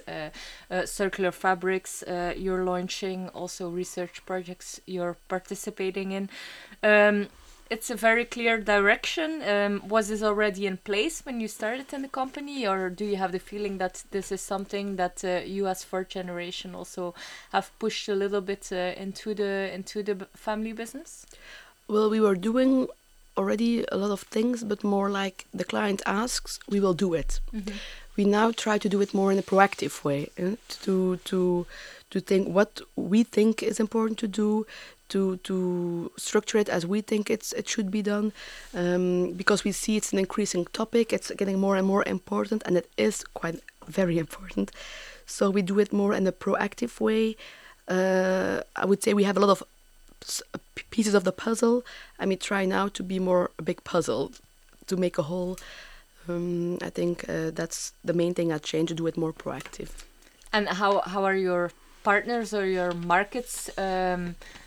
circular 0.86 1.32
fabrics 1.32 2.04
you're 2.38 2.64
launching, 2.64 3.30
also 3.30 3.70
research 3.70 4.26
projects 4.26 4.80
you're 4.86 5.18
participating 5.28 6.12
in. 6.12 6.30
Um, 6.84 7.28
it's 7.70 7.90
a 7.90 7.96
very 7.96 8.26
clear 8.26 8.60
direction. 8.60 9.42
Um, 9.44 9.88
was 9.88 10.08
this 10.08 10.24
already 10.24 10.66
in 10.66 10.78
place 10.78 11.26
when 11.26 11.40
you 11.40 11.48
started 11.48 11.94
in 11.94 12.02
the 12.02 12.08
company, 12.08 12.68
or 12.68 12.90
do 12.90 13.06
you 13.06 13.18
have 13.18 13.32
the 13.32 13.40
feeling 13.40 13.78
that 13.78 14.04
this 14.12 14.32
is 14.32 14.42
something 14.42 14.96
that 14.96 15.24
uh, 15.24 15.42
you, 15.46 15.68
as 15.68 15.84
fourth 15.84 16.10
generation, 16.10 16.76
also 16.76 17.14
have 17.52 17.72
pushed 17.80 18.10
a 18.10 18.16
little 18.16 18.42
bit 18.42 18.70
uh, 18.72 18.94
into 18.98 19.34
the 19.34 19.74
into 19.74 20.04
the 20.04 20.28
family 20.36 20.74
business? 20.74 21.26
Well, 21.88 22.10
we 22.10 22.20
were 22.20 22.36
doing 22.36 22.88
already 23.38 23.86
a 23.92 23.98
lot 23.98 24.12
of 24.12 24.22
things, 24.22 24.64
but 24.64 24.84
more 24.84 25.10
like 25.10 25.46
the 25.54 25.64
client 25.64 26.02
asks, 26.06 26.60
we 26.68 26.80
will 26.80 26.96
do 26.96 27.14
it. 27.14 27.40
We 28.18 28.26
now 28.26 28.52
try 28.52 28.80
to 28.80 28.90
do 28.90 29.00
it 29.00 29.14
more 29.14 29.32
in 29.32 29.38
a 29.38 29.44
proactive 29.44 30.04
way, 30.04 30.30
eh, 30.38 30.56
to 30.84 31.18
to 31.18 31.66
to 32.10 32.20
think 32.20 32.48
what 32.48 32.82
we 32.96 33.24
think 33.24 33.62
is 33.62 33.80
important 33.80 34.18
to 34.20 34.28
do, 34.28 34.66
to 35.10 35.38
to 35.38 36.12
structure 36.18 36.58
it 36.58 36.70
as 36.70 36.86
we 36.86 37.02
think 37.02 37.30
it's 37.30 37.54
it 37.54 37.68
should 37.70 37.90
be 37.92 38.02
done, 38.02 38.32
um, 38.74 39.34
because 39.34 39.64
we 39.64 39.72
see 39.72 39.98
it's 39.98 40.14
an 40.14 40.20
increasing 40.20 40.66
topic. 40.74 41.14
It's 41.14 41.32
getting 41.32 41.60
more 41.60 41.76
and 41.76 41.88
more 41.88 42.04
important, 42.06 42.64
and 42.66 42.78
it 42.78 42.90
is 42.98 43.24
quite 43.34 43.60
very 43.88 44.18
important. 44.18 44.72
So 45.26 45.50
we 45.50 45.62
do 45.62 45.80
it 45.80 45.92
more 45.92 46.14
in 46.14 46.28
a 46.28 46.32
proactive 46.32 47.00
way. 47.00 47.36
Uh, 47.88 48.62
I 48.76 48.86
would 48.86 49.02
say 49.04 49.14
we 49.14 49.24
have 49.24 49.38
a 49.38 49.40
lot 49.40 49.50
of 49.50 49.64
pieces 50.90 51.14
of 51.14 51.24
the 51.24 51.32
puzzle, 51.32 51.84
and 52.20 52.30
we 52.30 52.36
try 52.36 52.66
now 52.66 52.88
to 52.90 53.04
be 53.04 53.20
more 53.20 53.52
a 53.60 53.62
big 53.62 53.84
puzzle, 53.84 54.32
to 54.88 54.98
make 54.98 55.18
a 55.18 55.24
whole. 55.24 55.58
Um, 56.30 56.78
I 56.82 56.90
think 56.90 57.30
uh, 57.30 57.52
that's 57.52 57.94
the 58.04 58.14
main 58.14 58.34
thing 58.34 58.52
I 58.52 58.58
change 58.58 58.90
to 58.90 58.96
do 58.96 59.08
it 59.08 59.18
more 59.18 59.34
proactive. 59.34 59.90
And 60.52 60.68
how 60.68 61.02
how 61.02 61.24
are 61.24 61.36
your 61.36 61.72
partners 62.04 62.54
or 62.54 62.66
your 62.66 62.94
markets 62.94 63.70
um, 63.78 63.84
uh, 63.84 64.67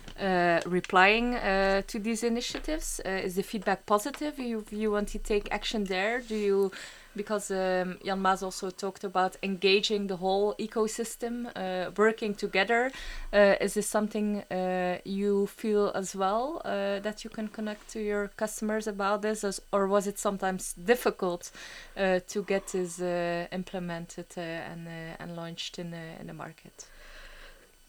replying 0.65 1.35
uh, 1.35 1.81
to 1.87 1.99
these 1.99 2.23
initiatives? 2.23 3.01
Uh, 3.05 3.09
is 3.09 3.35
the 3.35 3.43
feedback 3.43 3.85
positive? 3.85 4.39
You 4.39 4.65
you 4.71 4.91
want 4.91 5.09
to 5.09 5.19
take 5.19 5.51
action 5.51 5.85
there? 5.85 6.21
Do 6.21 6.35
you 6.35 6.71
because 7.15 7.51
um, 7.51 7.97
Jan 8.05 8.19
Maas 8.19 8.43
also 8.43 8.69
talked 8.69 9.03
about 9.03 9.35
engaging 9.43 10.07
the 10.07 10.17
whole 10.17 10.55
ecosystem, 10.55 11.51
uh, 11.55 11.91
working 11.97 12.33
together. 12.33 12.91
Uh, 13.33 13.55
is 13.59 13.73
this 13.73 13.87
something 13.87 14.43
uh, 14.51 14.97
you 15.03 15.47
feel 15.47 15.91
as 15.93 16.15
well 16.15 16.61
uh, 16.63 16.99
that 16.99 17.23
you 17.23 17.29
can 17.29 17.47
connect 17.47 17.89
to 17.89 17.99
your 17.99 18.29
customers 18.37 18.87
about 18.87 19.21
this, 19.21 19.43
as, 19.43 19.61
or 19.73 19.87
was 19.87 20.07
it 20.07 20.17
sometimes 20.19 20.73
difficult 20.73 21.51
uh, 21.97 22.19
to 22.27 22.43
get 22.43 22.67
this 22.67 23.01
uh, 23.01 23.47
implemented 23.51 24.27
and 24.37 24.87
and 25.19 25.35
launched 25.35 25.79
in 25.79 25.93
in 25.93 26.27
the 26.27 26.33
market? 26.33 26.85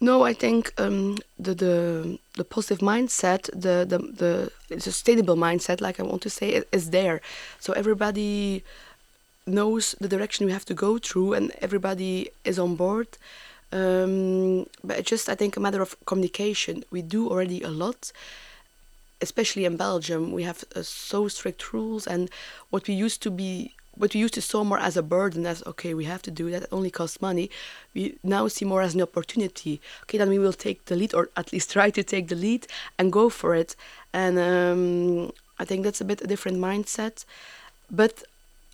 No, 0.02 0.24
I 0.24 0.34
think 0.34 0.72
um, 0.78 1.16
the, 1.38 1.54
the 1.54 1.76
the 2.38 2.44
positive 2.44 2.80
mindset, 2.80 3.42
the, 3.52 3.76
the 3.92 3.98
the 4.22 4.80
sustainable 4.80 5.36
mindset, 5.36 5.80
like 5.80 6.00
I 6.00 6.02
want 6.02 6.22
to 6.22 6.30
say, 6.30 6.48
is 6.72 6.90
there. 6.90 7.20
So 7.60 7.72
everybody 7.72 8.64
knows 9.46 9.94
the 10.00 10.08
direction 10.08 10.46
we 10.46 10.52
have 10.52 10.64
to 10.64 10.74
go 10.74 10.98
through 10.98 11.34
and 11.34 11.52
everybody 11.60 12.30
is 12.44 12.58
on 12.58 12.74
board. 12.74 13.08
Um, 13.72 14.66
but 14.82 14.98
it's 14.98 15.08
just, 15.08 15.28
I 15.28 15.36
think, 15.36 15.56
a 15.56 15.60
matter 15.60 15.80
of 15.80 15.96
communication. 16.04 16.84
We 16.90 17.00
do 17.02 17.28
already 17.30 17.62
a 17.62 17.70
lot, 17.70 18.12
especially 19.20 19.64
in 19.64 19.76
Belgium. 19.76 20.32
We 20.32 20.42
have 20.42 20.64
uh, 20.74 20.82
so 20.82 21.28
strict 21.28 21.72
rules, 21.72 22.06
and 22.06 22.28
what 22.70 22.88
we 22.88 22.94
used 22.94 23.22
to 23.22 23.30
be, 23.30 23.74
what 23.96 24.14
we 24.14 24.20
used 24.20 24.35
to 24.35 24.42
saw 24.42 24.64
more 24.64 24.78
as 24.78 24.96
a 24.96 25.02
burden, 25.02 25.46
as 25.46 25.62
okay, 25.66 25.94
we 25.94 26.05
have 26.05 26.22
to 26.22 26.31
do 26.31 26.50
that. 26.50 26.62
It 26.62 26.68
only 26.72 26.90
costs 26.90 27.20
money. 27.20 27.50
We 27.94 28.16
now 28.22 28.48
see 28.48 28.64
more 28.64 28.83
as 28.83 28.94
an 28.94 29.02
opportunity. 29.02 29.81
Okay, 30.05 30.18
then 30.18 30.28
we 30.28 30.38
will 30.38 30.52
take 30.52 30.85
the 30.87 30.96
lead, 30.96 31.14
or 31.14 31.28
at 31.37 31.52
least 31.52 31.70
try 31.76 31.90
to 31.90 32.02
take 32.02 32.28
the 32.28 32.35
lead 32.35 32.66
and 32.98 33.12
go 33.12 33.28
for 33.28 33.55
it. 33.55 33.76
And 34.12 34.38
um, 34.38 35.33
I 35.59 35.64
think 35.64 35.85
that's 35.85 36.00
a 36.00 36.05
bit 36.05 36.22
a 36.22 36.26
different 36.26 36.59
mindset. 36.59 37.24
But 37.90 38.22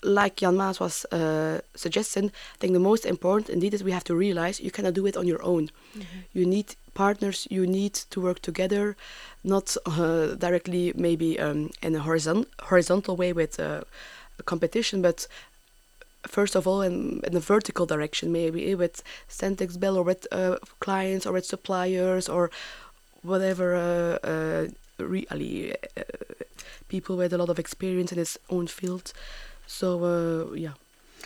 like 0.02 0.36
Jan 0.36 0.56
Maas 0.56 0.78
was 0.78 1.04
uh, 1.06 1.60
suggesting, 1.74 2.26
I 2.26 2.58
think 2.58 2.72
the 2.72 2.78
most 2.78 3.04
important 3.04 3.50
indeed 3.50 3.74
is 3.74 3.82
we 3.82 3.92
have 3.92 4.04
to 4.04 4.14
realize 4.14 4.60
you 4.60 4.70
cannot 4.70 4.94
do 4.94 5.06
it 5.06 5.16
on 5.16 5.26
your 5.26 5.42
own. 5.42 5.70
Mm 5.94 6.00
-hmm. 6.00 6.22
You 6.32 6.46
need 6.46 6.76
partners, 6.92 7.46
you 7.50 7.66
need 7.66 7.94
to 8.10 8.20
work 8.20 8.40
together, 8.40 8.96
not 9.42 9.76
uh, 9.86 10.36
directly 10.38 10.92
maybe 10.94 11.38
um, 11.44 11.70
in 11.82 11.94
a 11.96 11.98
horizon 11.98 12.46
horizontal 12.70 13.16
way 13.16 13.32
with 13.32 13.58
uh, 13.58 13.80
competition, 14.44 15.02
but 15.02 15.26
first 16.26 16.56
of 16.56 16.66
all 16.66 16.82
in, 16.82 17.20
in 17.24 17.36
a 17.36 17.40
vertical 17.40 17.86
direction, 17.86 18.32
maybe 18.32 18.74
with 18.74 19.02
Centexbel 19.28 19.96
or 19.96 20.02
with 20.02 20.26
uh, 20.32 20.56
clients 20.80 21.26
or 21.26 21.32
with 21.32 21.46
suppliers 21.46 22.28
or 22.28 22.50
whatever 23.22 23.74
uh, 23.74 24.26
uh, 24.26 24.66
really 24.98 25.74
people 26.88 27.16
with 27.16 27.32
a 27.32 27.38
lot 27.38 27.48
of 27.48 27.58
experience 27.58 28.12
in 28.12 28.18
his 28.18 28.38
own 28.50 28.66
field. 28.66 29.12
So 29.66 30.04
uh, 30.04 30.54
yeah. 30.54 30.74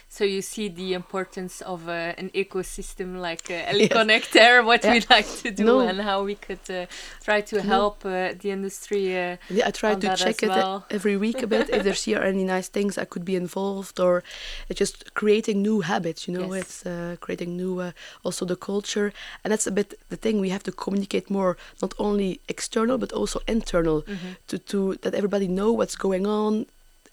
So 0.09 0.24
you 0.24 0.42
see 0.42 0.68
the 0.68 0.92
importance 0.92 1.62
of 1.62 1.88
uh, 1.88 2.12
an 2.18 2.31
ecosystem 2.35 3.20
like 3.20 3.50
uh, 3.50 3.70
EliConnect 3.72 4.31
there, 4.33 4.62
what 4.62 4.85
yeah. 4.85 4.92
we 4.92 5.00
like 5.09 5.28
to 5.42 5.50
do 5.50 5.64
no. 5.64 5.81
and 5.81 6.00
how 6.00 6.22
we 6.22 6.35
could 6.35 6.66
uh, 6.70 6.87
try 7.24 7.40
to 7.40 7.62
help 7.62 8.05
uh, 8.05 8.35
the 8.38 8.50
industry. 8.50 9.16
Uh, 9.16 9.37
yeah, 9.48 9.68
I 9.68 9.70
try 9.70 9.94
to 9.94 10.16
check 10.16 10.42
it 10.42 10.48
well. 10.48 10.85
every 10.90 11.16
week 11.16 11.42
a 11.42 11.46
bit 11.46 11.70
if 11.70 11.83
there's 11.83 12.05
here 12.11 12.20
any 12.20 12.44
nice 12.44 12.68
things 12.68 12.98
I 12.98 13.07
could 13.07 13.24
be 13.24 13.37
involved 13.37 13.98
or 13.98 14.22
it's 14.68 14.78
just 14.78 15.14
creating 15.14 15.62
new 15.62 15.81
habits. 15.81 16.28
You 16.28 16.38
know, 16.38 16.55
yes. 16.55 16.62
it's 16.62 16.87
uh, 16.87 17.16
creating 17.20 17.57
new 17.57 17.81
uh, 17.81 17.92
also 18.24 18.44
the 18.44 18.57
culture, 18.57 19.12
and 19.42 19.50
that's 19.52 19.66
a 19.66 19.72
bit 19.72 19.94
the 20.11 20.16
thing 20.16 20.40
we 20.40 20.50
have 20.50 20.62
to 20.64 20.72
communicate 20.72 21.31
more, 21.31 21.57
not 21.81 21.94
only 21.98 22.40
external 22.48 22.98
but 22.98 23.12
also 23.12 23.40
internal, 23.46 24.02
mm 24.07 24.16
-hmm. 24.20 24.33
to 24.48 24.59
to 24.70 24.78
that 25.02 25.14
everybody 25.14 25.46
know 25.46 25.70
what's 25.78 25.96
going 25.96 26.26
on 26.26 26.66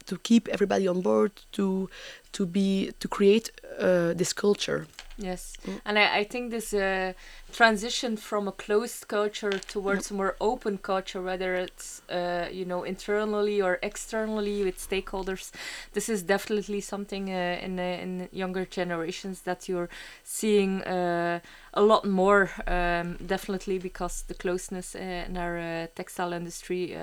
to 0.10 0.18
keep 0.18 0.48
everybody 0.48 0.88
on 0.88 1.02
board 1.02 1.32
to 1.52 1.90
to 2.34 2.46
be 2.46 2.92
to 3.00 3.08
create 3.08 3.52
uh, 3.80 4.14
this 4.14 4.34
culture 4.34 4.88
Yes, 5.22 5.58
mm. 5.68 5.82
and 5.86 6.00
I, 6.00 6.20
I 6.20 6.24
think 6.24 6.52
this 6.52 6.74
uh, 6.74 7.12
transition 7.52 8.16
from 8.16 8.48
a 8.48 8.54
closed 8.54 9.10
culture 9.10 9.52
towards 9.52 10.12
a 10.12 10.14
more 10.14 10.38
open 10.40 10.78
culture, 10.78 11.22
whether 11.22 11.56
it's 11.56 12.02
uh, 12.10 12.48
you 12.50 12.64
know 12.64 12.84
internally 12.84 13.62
or 13.62 13.80
externally 13.84 14.64
with 14.64 14.78
stakeholders, 14.78 15.52
this 15.92 16.08
is 16.08 16.24
definitely 16.24 16.80
something 16.80 17.30
uh, 17.30 17.60
in 17.62 17.78
in 17.80 18.30
younger 18.32 18.64
generations 18.64 19.42
that 19.42 19.68
you're 19.68 19.90
seeing 20.24 20.84
uh, 20.84 21.42
a 21.74 21.82
lot 21.82 22.06
more. 22.06 22.50
Um, 22.66 23.18
definitely 23.26 23.78
because 23.78 24.24
the 24.28 24.34
closeness 24.34 24.96
uh, 24.96 25.26
in 25.28 25.36
our 25.36 25.58
uh, 25.58 25.88
textile 25.96 26.32
industry 26.32 26.94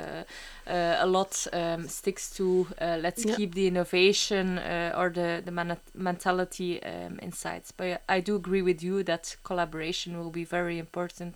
a 0.66 1.06
lot 1.06 1.46
um, 1.52 1.86
sticks 1.86 2.30
to 2.30 2.66
let's 2.80 3.24
keep 3.24 3.54
the 3.54 3.66
innovation 3.66 4.58
or 4.96 5.10
the 5.18 5.28
the 5.46 5.50
man- 5.50 5.80
mentality 5.94 6.70
um, 6.82 7.18
insights, 7.28 7.68
but 7.78 8.02
I 8.16 8.20
do 8.28 8.32
agree 8.42 8.62
with 8.70 8.80
you 8.86 9.02
that 9.04 9.36
collaboration 9.42 10.10
will 10.18 10.30
be 10.40 10.44
very 10.44 10.76
important 10.78 11.32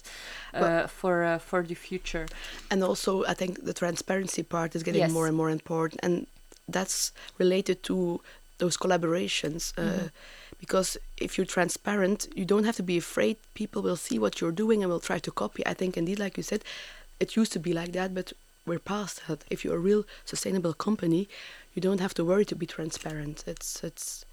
uh, 0.54 0.86
for 0.98 1.14
uh, 1.24 1.38
for 1.38 1.60
the 1.70 1.74
future. 1.88 2.26
And 2.70 2.82
also, 2.82 3.24
I 3.32 3.34
think 3.34 3.52
the 3.70 3.74
transparency 3.82 4.42
part 4.42 4.70
is 4.76 4.82
getting 4.82 5.02
yes. 5.02 5.12
more 5.12 5.26
and 5.28 5.36
more 5.36 5.52
important, 5.52 6.00
and 6.06 6.26
that's 6.76 7.12
related 7.38 7.76
to 7.82 8.20
those 8.58 8.76
collaborations. 8.76 9.72
Uh, 9.76 9.82
mm-hmm. 9.82 10.06
Because 10.60 10.98
if 11.16 11.30
you're 11.38 11.52
transparent, 11.58 12.28
you 12.36 12.44
don't 12.44 12.64
have 12.64 12.76
to 12.76 12.82
be 12.82 12.98
afraid. 12.98 13.36
People 13.54 13.80
will 13.82 13.96
see 13.96 14.18
what 14.18 14.40
you're 14.40 14.56
doing 14.62 14.82
and 14.82 14.92
will 14.92 15.06
try 15.10 15.18
to 15.18 15.30
copy. 15.32 15.62
I 15.72 15.74
think, 15.74 15.96
indeed, 15.96 16.18
like 16.18 16.36
you 16.36 16.44
said, 16.44 16.62
it 17.18 17.36
used 17.36 17.52
to 17.52 17.58
be 17.58 17.72
like 17.72 17.92
that, 17.92 18.10
but 18.14 18.32
we're 18.66 18.78
past 18.78 19.22
that. 19.26 19.44
If 19.50 19.64
you're 19.64 19.76
a 19.76 19.88
real 19.90 20.04
sustainable 20.24 20.74
company, 20.74 21.28
you 21.74 21.82
don't 21.82 22.00
have 22.00 22.14
to 22.14 22.24
worry 22.24 22.44
to 22.46 22.56
be 22.56 22.66
transparent. 22.66 23.44
It's 23.46 23.84
it's 23.84 24.24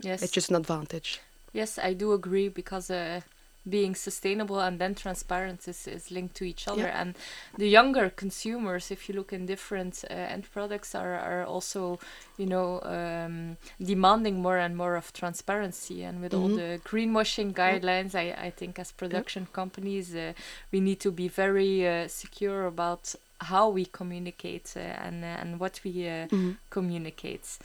yes. 0.00 0.22
it's 0.22 0.32
just 0.32 0.50
an 0.50 0.56
advantage. 0.56 1.20
Yes, 1.52 1.78
I 1.78 1.94
do 1.94 2.12
agree 2.12 2.48
because 2.48 2.90
uh, 2.90 3.20
being 3.68 3.94
sustainable 3.94 4.60
and 4.60 4.78
then 4.78 4.94
transparent 4.94 5.66
is, 5.66 5.86
is 5.86 6.10
linked 6.10 6.34
to 6.36 6.44
each 6.44 6.68
other. 6.68 6.82
Yeah. 6.82 7.00
And 7.00 7.16
the 7.56 7.68
younger 7.68 8.10
consumers, 8.10 8.90
if 8.90 9.08
you 9.08 9.14
look 9.14 9.32
in 9.32 9.46
different 9.46 10.04
uh, 10.08 10.14
end 10.14 10.50
products, 10.52 10.94
are, 10.94 11.14
are 11.14 11.44
also, 11.44 11.98
you 12.36 12.46
know, 12.46 12.80
um, 12.82 13.56
demanding 13.82 14.40
more 14.40 14.58
and 14.58 14.76
more 14.76 14.96
of 14.96 15.12
transparency. 15.12 16.04
And 16.04 16.20
with 16.20 16.32
mm 16.32 16.38
-hmm. 16.38 16.42
all 16.42 16.50
mm-hmm. 16.50 16.82
the 16.82 16.88
greenwashing 16.90 17.52
guidelines, 17.54 18.14
I, 18.14 18.46
I 18.48 18.50
think 18.50 18.78
as 18.78 18.92
production 18.92 19.42
yeah. 19.42 19.54
companies, 19.54 20.14
uh, 20.14 20.32
we 20.72 20.80
need 20.80 21.00
to 21.00 21.10
be 21.10 21.28
very 21.28 21.86
uh, 21.86 22.08
secure 22.08 22.66
about 22.66 23.14
how 23.38 23.68
we 23.68 23.86
communicate 23.86 24.72
uh, 24.76 24.80
and, 24.80 25.24
uh, 25.24 25.40
and 25.40 25.60
what 25.60 25.80
we 25.84 25.90
mm 25.92 26.28
-hmm. 26.28 26.56
communicate. 26.68 27.58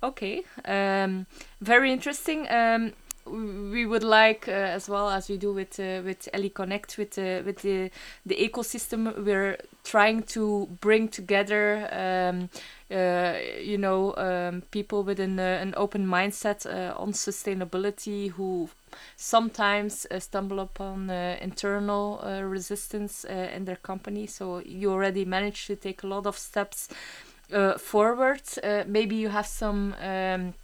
Okay, 0.00 0.44
um, 0.64 1.26
very 1.60 1.90
interesting. 1.90 2.46
Um, 2.50 2.92
we 3.70 3.86
would 3.86 4.04
like, 4.04 4.48
uh, 4.48 4.52
as 4.52 4.88
well 4.88 5.08
as 5.08 5.28
we 5.28 5.36
do 5.36 5.52
with 5.52 5.78
uh, 5.80 6.02
with 6.04 6.28
EliConnect, 6.32 6.96
with 6.96 7.18
uh, 7.18 7.42
with 7.44 7.62
the 7.62 7.90
the 8.26 8.36
ecosystem, 8.36 9.12
we're 9.24 9.58
trying 9.84 10.22
to 10.22 10.68
bring 10.80 11.08
together, 11.08 11.88
um, 11.92 12.48
you 12.90 13.78
know, 13.78 14.14
um, 14.16 14.62
people 14.70 15.02
with 15.02 15.20
an, 15.20 15.38
uh, 15.38 15.58
an 15.60 15.74
open 15.76 16.06
mindset 16.06 16.66
uh, 16.66 16.94
on 16.98 17.12
sustainability 17.12 18.30
who 18.30 18.68
sometimes 19.16 20.06
stumble 20.18 20.60
upon 20.60 21.10
internal 21.10 22.20
resistance 22.44 23.24
in 23.24 23.64
their 23.64 23.76
company. 23.76 24.26
So 24.26 24.58
you 24.60 24.90
already 24.90 25.24
managed 25.24 25.66
to 25.66 25.76
take 25.76 26.02
a 26.02 26.06
lot 26.06 26.26
of 26.26 26.38
steps 26.38 26.88
forward. 27.78 28.42
maybe 28.86 29.16
you 29.16 29.28
have 29.28 29.46
some. 29.46 29.94
Um, 30.00 30.54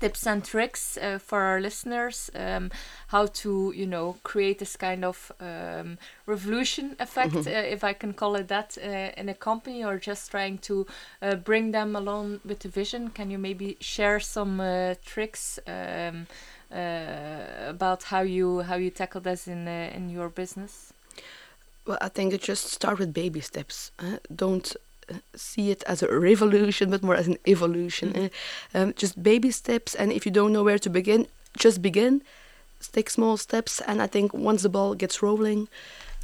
tips 0.00 0.26
and 0.26 0.44
tricks 0.44 0.96
uh, 0.98 1.18
for 1.18 1.40
our 1.40 1.60
listeners 1.60 2.30
um, 2.34 2.70
how 3.08 3.26
to 3.26 3.72
you 3.76 3.86
know 3.86 4.16
create 4.22 4.58
this 4.58 4.76
kind 4.76 5.04
of 5.04 5.32
um, 5.40 5.98
revolution 6.26 6.96
effect 6.98 7.34
mm 7.34 7.42
-hmm. 7.42 7.56
uh, 7.56 7.72
if 7.72 7.84
i 7.84 7.94
can 7.94 8.14
call 8.14 8.36
it 8.36 8.48
that 8.48 8.78
uh, 8.78 9.20
in 9.20 9.28
a 9.28 9.34
company 9.34 9.84
or 9.84 9.98
just 10.00 10.30
trying 10.30 10.58
to 10.60 10.74
uh, 11.22 11.34
bring 11.44 11.72
them 11.72 11.96
along 11.96 12.40
with 12.44 12.58
the 12.58 12.68
vision 12.68 13.10
can 13.10 13.30
you 13.30 13.38
maybe 13.38 13.76
share 13.80 14.20
some 14.20 14.62
uh, 14.62 14.94
tricks 15.04 15.58
um, 15.66 16.26
uh, 16.72 17.68
about 17.68 18.02
how 18.04 18.22
you 18.22 18.62
how 18.62 18.76
you 18.76 18.90
tackle 18.90 19.20
this 19.20 19.46
in 19.46 19.68
in 19.68 20.10
your 20.10 20.28
business 20.30 20.92
well 21.86 21.98
i 22.00 22.08
think 22.08 22.32
it 22.32 22.48
just 22.48 22.64
start 22.72 22.98
with 22.98 23.12
baby 23.12 23.40
steps 23.40 23.92
don't 24.28 24.76
see 25.34 25.70
it 25.70 25.82
as 25.86 26.02
a 26.02 26.18
revolution, 26.18 26.90
but 26.90 27.02
more 27.02 27.14
as 27.14 27.26
an 27.26 27.38
evolution. 27.46 28.08
Mm 28.08 28.14
-hmm. 28.14 28.30
um, 28.74 28.92
just 28.96 29.22
baby 29.22 29.50
steps, 29.50 29.96
and 29.96 30.12
if 30.12 30.24
you 30.24 30.34
don't 30.34 30.52
know 30.52 30.64
where 30.64 30.78
to 30.78 30.90
begin, 30.90 31.26
just 31.52 31.80
begin. 31.80 32.22
take 32.92 33.10
small 33.10 33.36
steps, 33.36 33.80
and 33.80 34.02
I 34.02 34.08
think 34.08 34.32
once 34.34 34.62
the 34.62 34.68
ball 34.68 34.94
gets 34.94 35.22
rolling, 35.22 35.68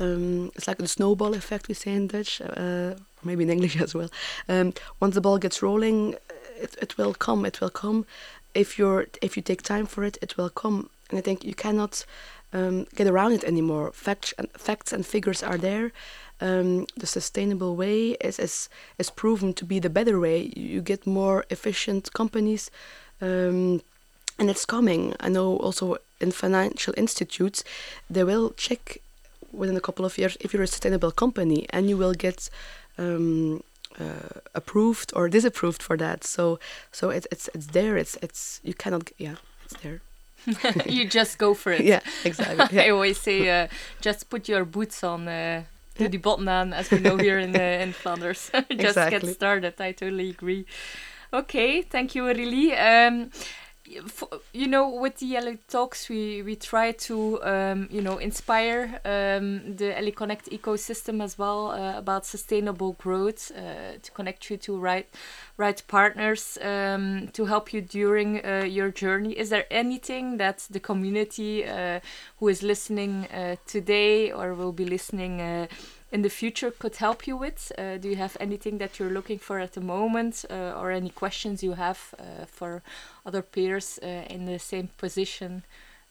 um, 0.01 0.51
it's 0.55 0.66
like 0.66 0.79
the 0.79 0.88
snowball 0.88 1.35
effect 1.35 1.68
we 1.68 1.75
say 1.75 1.95
in 1.95 2.09
Dutch, 2.09 2.40
uh, 2.40 2.95
maybe 3.23 3.42
in 3.42 3.51
English 3.51 3.81
as 3.87 3.95
well. 3.95 4.11
Um, 4.49 4.73
once 5.01 5.14
the 5.14 5.21
ball 5.21 5.38
gets 5.38 5.62
rolling, 5.62 6.14
it, 6.61 6.77
it 6.81 6.97
will 6.99 7.14
come. 7.14 7.45
It 7.47 7.61
will 7.61 7.71
come. 7.71 8.07
If 8.55 8.79
you're 8.79 9.07
if 9.21 9.37
you 9.37 9.42
take 9.42 9.62
time 9.62 9.87
for 9.87 10.05
it, 10.05 10.18
it 10.23 10.37
will 10.37 10.51
come. 10.51 10.90
And 11.11 11.18
I 11.18 11.23
think 11.23 11.45
you 11.45 11.55
cannot 11.55 12.05
um, 12.53 12.87
get 12.95 13.07
around 13.07 13.33
it 13.33 13.45
anymore. 13.45 13.92
Facts 13.92 14.35
and 14.38 14.51
facts 14.53 14.92
and 14.92 15.07
figures 15.07 15.42
are 15.42 15.59
there. 15.59 15.92
Um, 16.42 16.87
the 16.96 17.07
sustainable 17.07 17.76
way 17.76 18.16
is, 18.20 18.38
is 18.38 18.68
is 18.98 19.11
proven 19.11 19.52
to 19.55 19.64
be 19.64 19.78
the 19.81 19.90
better 19.90 20.18
way. 20.18 20.52
You 20.57 20.83
get 20.83 21.07
more 21.07 21.44
efficient 21.50 22.12
companies, 22.12 22.70
um, 23.20 23.81
and 24.38 24.50
it's 24.50 24.66
coming. 24.66 25.14
I 25.20 25.28
know 25.28 25.57
also 25.59 25.96
in 26.20 26.33
financial 26.33 26.94
institutes, 26.96 27.62
they 28.11 28.24
will 28.24 28.50
check 28.57 28.98
within 29.52 29.76
a 29.76 29.81
couple 29.81 30.05
of 30.05 30.18
years 30.18 30.37
if 30.40 30.52
you're 30.52 30.64
a 30.64 30.66
sustainable 30.66 31.12
company, 31.12 31.66
and 31.70 31.88
you 31.88 31.96
will 31.96 32.14
get 32.14 32.50
um, 32.98 33.62
uh, 34.00 34.40
approved 34.55 35.12
or 35.14 35.28
disapproved 35.28 35.83
for 35.83 35.96
that. 35.96 36.24
So 36.24 36.59
so 36.90 37.11
it, 37.11 37.26
it's 37.31 37.48
it's 37.55 37.66
there. 37.66 37.96
It's 37.96 38.16
it's 38.22 38.61
you 38.64 38.74
cannot 38.74 39.11
yeah 39.18 39.37
it's 39.64 39.76
there. 39.83 40.00
you 40.87 41.07
just 41.07 41.38
go 41.38 41.55
for 41.55 41.72
it. 41.72 41.85
Yeah, 41.92 42.00
exactly. 42.24 42.76
Yeah. 42.76 42.83
I 42.87 42.90
always 42.90 43.20
say, 43.20 43.48
uh, 43.48 43.68
just 44.00 44.28
put 44.28 44.48
your 44.48 44.64
boots 44.64 45.05
on, 45.05 45.28
uh, 45.28 45.62
do 45.96 46.09
the 46.09 46.18
button 46.18 46.48
on, 46.48 46.72
as 46.72 46.90
we 46.90 46.98
know 46.98 47.18
here 47.18 47.38
in 47.38 47.55
uh, 47.57 47.61
in 47.83 47.92
Flanders. 48.02 48.50
just 48.70 48.70
Exactly. 48.70 49.11
get 49.11 49.26
started. 49.26 49.81
I 49.81 49.92
totally 49.92 50.31
agree. 50.31 50.66
Okay, 51.33 51.83
thank 51.83 52.14
you, 52.14 52.24
Aurélie. 52.24 52.72
Um, 52.78 53.31
you 54.52 54.66
know, 54.66 54.88
with 54.88 55.16
the 55.18 55.37
Ellie 55.37 55.59
Talks, 55.68 56.09
we, 56.09 56.42
we 56.42 56.57
try 56.57 56.92
to, 56.92 57.42
um, 57.42 57.88
you 57.90 58.00
know, 58.00 58.18
inspire 58.18 59.00
um, 59.05 59.76
the 59.76 59.96
Ellie 59.96 60.12
Connect 60.12 60.50
ecosystem 60.50 61.22
as 61.22 61.38
well 61.38 61.70
uh, 61.70 61.98
about 61.98 62.26
sustainable 62.26 62.92
growth, 62.94 63.50
uh, 63.57 63.98
to 64.02 64.11
connect 64.12 64.50
you 64.50 64.57
to 64.59 64.78
right, 64.78 65.09
right 65.57 65.83
partners 65.88 66.59
um, 66.62 67.28
to 67.33 67.44
help 67.46 67.72
you 67.72 67.81
during 67.81 68.44
uh, 68.44 68.64
your 68.64 68.90
journey. 68.90 69.33
Is 69.33 69.50
there 69.50 69.66
anything 69.70 70.37
that 70.38 70.66
the 70.70 70.81
community 70.81 71.64
uh, 71.66 72.00
who 72.38 72.48
is 72.48 72.62
listening 72.62 73.26
uh, 73.26 73.57
today 73.66 74.33
or 74.33 74.55
will 74.55 74.72
be 74.72 74.85
listening 74.85 75.40
uh, 75.40 75.66
in 76.12 76.22
the 76.22 76.29
future 76.29 76.70
could 76.70 76.96
help 76.96 77.27
you 77.27 77.37
with? 77.37 77.72
Uh, 77.79 77.96
do 77.96 78.09
you 78.09 78.16
have 78.16 78.37
anything 78.38 78.79
that 78.79 78.98
you're 78.98 79.11
looking 79.11 79.38
for 79.38 79.59
at 79.59 79.72
the 79.72 79.81
moment, 79.81 80.44
uh, 80.51 80.79
or 80.79 80.90
any 80.90 81.11
questions 81.11 81.62
you 81.62 81.72
have 81.72 82.14
uh, 82.18 82.44
for 82.46 82.83
other 83.27 83.42
peers 83.42 83.98
uh, 84.03 84.07
in 84.29 84.44
the 84.44 84.59
same 84.59 84.88
position? 84.98 85.64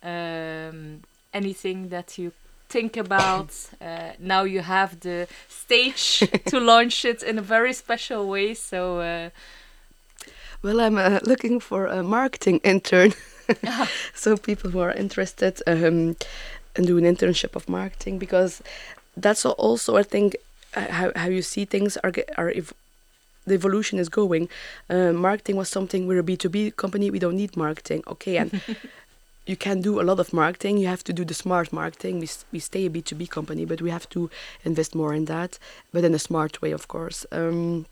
Um, 0.03 1.01
anything 1.33 1.89
that 1.89 2.17
you 2.17 2.31
think 2.67 2.97
about? 2.97 3.51
Uh, 3.79 4.11
now 4.19 4.43
you 4.43 4.61
have 4.61 4.99
the 4.99 5.27
stage 5.47 6.19
to 6.47 6.59
launch 6.59 7.05
it 7.05 7.23
in 7.23 7.37
a 7.37 7.43
very 7.43 7.73
special 7.73 8.27
way. 8.27 8.53
So. 8.55 8.99
Uh, 8.99 9.29
Well, 10.63 10.79
I'm 10.79 10.97
uh, 10.97 11.19
looking 11.23 11.59
for 11.59 11.87
a 11.87 12.03
marketing 12.03 12.59
intern. 12.63 13.13
so 14.13 14.37
people 14.37 14.71
who 14.71 14.79
are 14.79 14.91
interested 14.91 15.61
um, 15.67 16.15
and 16.75 16.87
do 16.87 16.97
an 16.97 17.03
internship 17.03 17.55
of 17.55 17.67
marketing 17.67 18.19
because 18.19 18.61
that's 19.17 19.45
also 19.45 19.97
I 19.97 20.03
think 20.03 20.35
uh, 20.75 20.91
how 20.91 21.11
how 21.15 21.27
you 21.27 21.41
see 21.41 21.65
things 21.65 21.97
are 21.97 22.13
are 22.37 22.51
ev- 22.55 22.73
the 23.45 23.55
evolution 23.55 23.99
is 23.99 24.09
going. 24.09 24.49
Uh, 24.89 25.11
marketing 25.11 25.57
was 25.57 25.69
something 25.69 26.07
we're 26.07 26.19
a 26.19 26.23
B 26.23 26.37
two 26.37 26.49
B 26.49 26.71
company. 26.71 27.09
We 27.09 27.19
don't 27.19 27.35
need 27.35 27.57
marketing. 27.57 28.03
Okay, 28.07 28.37
and 28.37 28.61
you 29.45 29.57
can 29.57 29.81
do 29.81 29.99
a 29.99 30.03
lot 30.03 30.19
of 30.19 30.33
marketing. 30.33 30.77
You 30.77 30.87
have 30.87 31.03
to 31.05 31.13
do 31.13 31.25
the 31.25 31.33
smart 31.33 31.73
marketing. 31.73 32.19
We 32.19 32.29
we 32.51 32.59
stay 32.59 32.85
a 32.85 32.89
B 32.89 33.01
two 33.01 33.15
B 33.15 33.27
company, 33.27 33.65
but 33.65 33.81
we 33.81 33.89
have 33.89 34.07
to 34.09 34.29
invest 34.63 34.95
more 34.95 35.13
in 35.13 35.25
that, 35.25 35.59
but 35.93 36.03
in 36.03 36.13
a 36.13 36.19
smart 36.19 36.61
way, 36.61 36.71
of 36.71 36.87
course. 36.87 37.25
Um, 37.31 37.85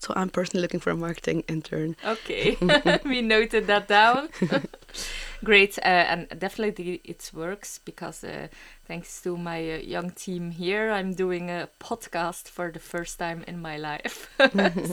so 0.00 0.12
I'm 0.16 0.30
personally 0.30 0.62
looking 0.62 0.80
for 0.80 0.90
a 0.90 0.96
marketing 0.96 1.44
intern. 1.46 1.94
Okay, 2.04 2.56
we 3.04 3.22
noted 3.22 3.66
that 3.68 3.86
down. 3.86 4.30
Great, 5.44 5.78
uh, 5.78 5.82
and 6.12 6.28
definitely 6.38 7.00
it 7.04 7.30
works 7.32 7.78
because 7.78 8.24
uh, 8.24 8.48
thanks 8.86 9.22
to 9.22 9.36
my 9.36 9.74
uh, 9.74 9.76
young 9.76 10.10
team 10.10 10.50
here, 10.50 10.90
I'm 10.90 11.14
doing 11.14 11.48
a 11.48 11.68
podcast 11.78 12.48
for 12.48 12.70
the 12.70 12.78
first 12.78 13.18
time 13.18 13.44
in 13.46 13.62
my 13.62 13.78
life. 13.78 14.28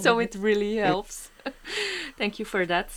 so 0.02 0.20
it 0.20 0.36
really 0.36 0.78
helps. 0.78 1.32
Thank 2.18 2.40
you 2.40 2.46
for 2.46 2.66
that. 2.66 2.90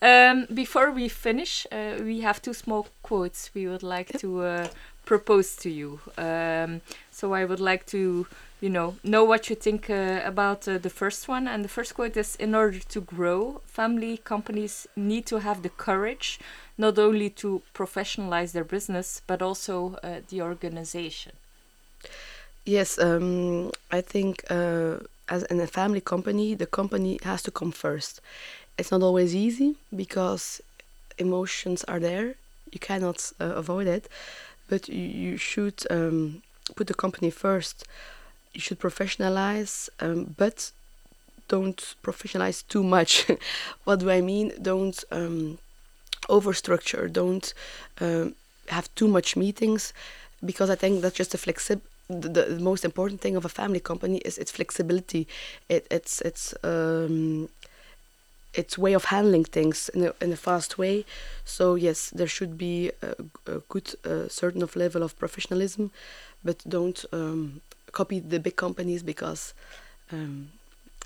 Um, 0.00 0.46
before 0.52 0.90
we 0.92 1.08
finish, 1.08 1.66
uh, 1.72 1.98
we 2.02 2.20
have 2.20 2.40
two 2.42 2.54
small 2.54 2.86
quotes 3.02 3.50
we 3.54 3.66
would 3.66 3.82
like 3.82 4.18
to 4.18 4.42
uh, 4.42 4.68
propose 5.04 5.56
to 5.56 5.70
you. 5.70 6.00
Um, 6.16 6.80
so 7.10 7.34
I 7.34 7.44
would 7.44 7.60
like 7.60 7.86
to, 7.86 8.26
you 8.62 8.70
know, 8.70 8.94
know 9.02 9.24
what 9.24 9.50
you 9.50 9.56
think 9.56 9.90
uh, 9.90 10.20
about 10.24 10.68
uh, 10.68 10.78
the 10.78 10.88
first 10.88 11.26
one. 11.26 11.48
And 11.48 11.64
the 11.64 11.68
first 11.68 11.94
quote 11.94 12.16
is: 12.16 12.36
"In 12.36 12.54
order 12.54 12.78
to 12.78 13.00
grow, 13.00 13.60
family 13.66 14.16
companies 14.16 14.86
need 14.96 15.26
to 15.26 15.40
have 15.40 15.62
the 15.62 15.68
courage 15.68 16.38
not 16.78 16.98
only 16.98 17.28
to 17.28 17.62
professionalize 17.74 18.52
their 18.52 18.64
business 18.64 19.20
but 19.26 19.42
also 19.42 19.96
uh, 20.02 20.20
the 20.28 20.40
organization." 20.40 21.32
Yes, 22.64 22.98
um, 22.98 23.72
I 23.90 24.00
think 24.00 24.44
uh, 24.48 24.98
as 25.28 25.42
in 25.50 25.60
a 25.60 25.66
family 25.66 26.00
company, 26.00 26.54
the 26.54 26.66
company 26.66 27.18
has 27.24 27.42
to 27.42 27.50
come 27.50 27.72
first. 27.72 28.20
It's 28.78 28.92
not 28.92 29.02
always 29.02 29.34
easy 29.34 29.74
because 29.94 30.60
emotions 31.18 31.84
are 31.84 31.98
there. 31.98 32.36
You 32.70 32.78
cannot 32.78 33.32
uh, 33.40 33.56
avoid 33.56 33.88
it, 33.88 34.08
but 34.68 34.88
you, 34.88 35.04
you 35.24 35.36
should 35.36 35.84
um, 35.90 36.42
put 36.76 36.86
the 36.86 36.94
company 36.94 37.30
first. 37.30 37.84
You 38.54 38.60
should 38.60 38.80
professionalize, 38.80 39.88
um, 40.00 40.34
but 40.36 40.72
don't 41.48 41.94
professionalize 42.02 42.66
too 42.68 42.82
much. 42.82 43.26
what 43.84 44.00
do 44.00 44.10
I 44.10 44.20
mean? 44.20 44.52
Don't 44.60 45.02
um, 45.10 45.58
overstructure. 46.28 47.12
Don't 47.12 47.52
um, 48.00 48.34
have 48.68 48.94
too 48.94 49.08
much 49.08 49.36
meetings, 49.36 49.92
because 50.44 50.70
I 50.70 50.74
think 50.74 51.02
that's 51.02 51.16
just 51.16 51.34
a 51.34 51.38
flexib. 51.38 51.80
The, 52.08 52.28
the, 52.28 52.42
the 52.56 52.60
most 52.60 52.84
important 52.84 53.20
thing 53.20 53.36
of 53.36 53.44
a 53.44 53.48
family 53.48 53.80
company 53.80 54.18
is 54.18 54.36
its 54.38 54.50
flexibility. 54.50 55.26
It, 55.68 55.86
it's 55.90 56.20
it's 56.20 56.54
um, 56.62 57.48
its 58.54 58.76
way 58.76 58.92
of 58.92 59.06
handling 59.06 59.44
things 59.44 59.88
in 59.90 60.04
a, 60.04 60.14
in 60.20 60.32
a 60.32 60.36
fast 60.36 60.78
way. 60.78 61.04
So 61.44 61.74
yes, 61.74 62.10
there 62.10 62.26
should 62.26 62.58
be 62.58 62.90
a, 63.02 63.14
a 63.46 63.58
good 63.68 63.94
uh, 64.04 64.28
certain 64.28 64.62
of 64.62 64.76
level 64.76 65.02
of 65.02 65.18
professionalism, 65.18 65.90
but 66.44 66.62
don't 66.68 67.04
um, 67.12 67.62
copy 67.92 68.20
the 68.20 68.40
big 68.40 68.56
companies 68.56 69.02
because 69.02 69.54
um, 70.12 70.50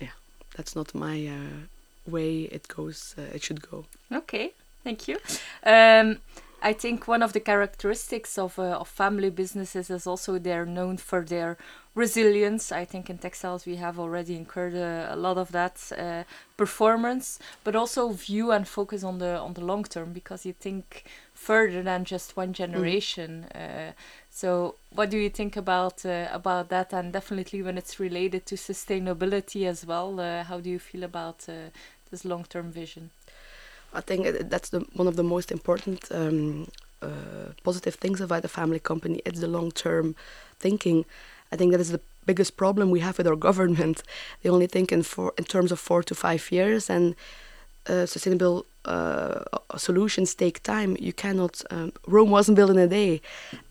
yeah, 0.01 0.15
that's 0.55 0.75
not 0.75 0.93
my 0.95 1.27
uh, 1.27 2.11
way. 2.11 2.41
It 2.43 2.67
goes. 2.67 3.15
Uh, 3.17 3.35
it 3.35 3.43
should 3.43 3.69
go. 3.69 3.85
Okay, 4.11 4.53
thank 4.83 5.07
you. 5.07 5.17
Um, 5.63 6.17
I 6.61 6.73
think 6.73 7.07
one 7.07 7.21
of 7.21 7.33
the 7.33 7.39
characteristics 7.39 8.37
of, 8.37 8.57
uh, 8.57 8.79
of 8.79 8.87
family 8.87 9.29
businesses 9.29 9.91
is 9.91 10.07
also 10.07 10.39
they're 10.39 10.65
known 10.65 10.97
for 10.97 11.21
their 11.21 11.55
resilience. 11.93 12.71
I 12.71 12.83
think 12.83 13.09
in 13.09 13.19
textiles 13.19 13.65
we 13.65 13.75
have 13.75 13.99
already 13.99 14.35
incurred 14.35 14.75
uh, 14.75 15.13
a 15.13 15.15
lot 15.15 15.37
of 15.37 15.51
that 15.51 15.91
uh, 15.97 16.23
performance, 16.57 17.37
but 17.63 17.75
also 17.75 18.09
view 18.09 18.51
and 18.51 18.67
focus 18.67 19.03
on 19.03 19.19
the 19.19 19.37
on 19.37 19.53
the 19.53 19.63
long 19.63 19.83
term 19.83 20.13
because 20.13 20.45
you 20.45 20.53
think 20.53 21.05
further 21.33 21.83
than 21.83 22.05
just 22.05 22.35
one 22.35 22.53
generation. 22.53 23.43
Uh, 23.45 23.91
so, 24.37 24.75
what 24.93 25.09
do 25.09 25.17
you 25.17 25.31
think 25.31 25.57
about 25.57 26.05
uh, 26.05 26.27
about 26.31 26.69
that? 26.69 26.93
And 26.93 27.11
definitely 27.11 27.63
when 27.63 27.75
it's 27.75 27.99
related 27.99 28.45
to 28.45 28.55
sustainability 28.55 29.65
as 29.65 29.83
well, 29.83 30.19
uh, 30.19 30.43
how 30.43 30.59
do 30.59 30.69
you 30.69 30.77
feel 30.77 31.03
about 31.03 31.49
uh, 31.49 31.71
this 32.11 32.23
long 32.23 32.43
term 32.43 32.71
vision? 32.71 33.09
I 33.95 34.01
think 34.01 34.27
that's 34.47 34.69
the, 34.69 34.81
one 34.93 35.07
of 35.07 35.15
the 35.15 35.23
most 35.23 35.51
important 35.51 36.11
um, 36.11 36.67
uh, 37.01 37.49
positive 37.63 37.95
things 37.95 38.21
about 38.21 38.45
a 38.45 38.47
family 38.47 38.79
company. 38.79 39.23
It's 39.25 39.39
the 39.39 39.47
long-term 39.47 40.15
thinking. 40.59 41.05
I 41.51 41.55
think 41.55 41.71
that 41.71 41.81
is 41.81 41.91
the 41.91 42.01
biggest 42.27 42.57
problem 42.57 42.91
we 42.91 42.99
have 42.99 43.17
with 43.17 43.25
our 43.25 43.35
government. 43.49 44.03
They 44.43 44.51
only 44.51 44.67
think 44.67 44.91
in 44.91 45.01
four, 45.01 45.33
in 45.39 45.45
terms 45.45 45.71
of 45.71 45.79
four 45.79 46.03
to 46.03 46.13
five 46.13 46.51
years, 46.51 46.91
and 46.91 47.15
uh, 47.89 48.05
sustainable 48.05 48.65
uh, 48.85 49.43
solutions 49.75 50.35
take 50.35 50.63
time. 50.63 50.97
You 50.99 51.13
cannot. 51.13 51.61
Um, 51.69 51.91
Rome 52.07 52.29
wasn't 52.29 52.55
built 52.55 52.71
in 52.71 52.77
a 52.77 52.87
day, 52.87 53.21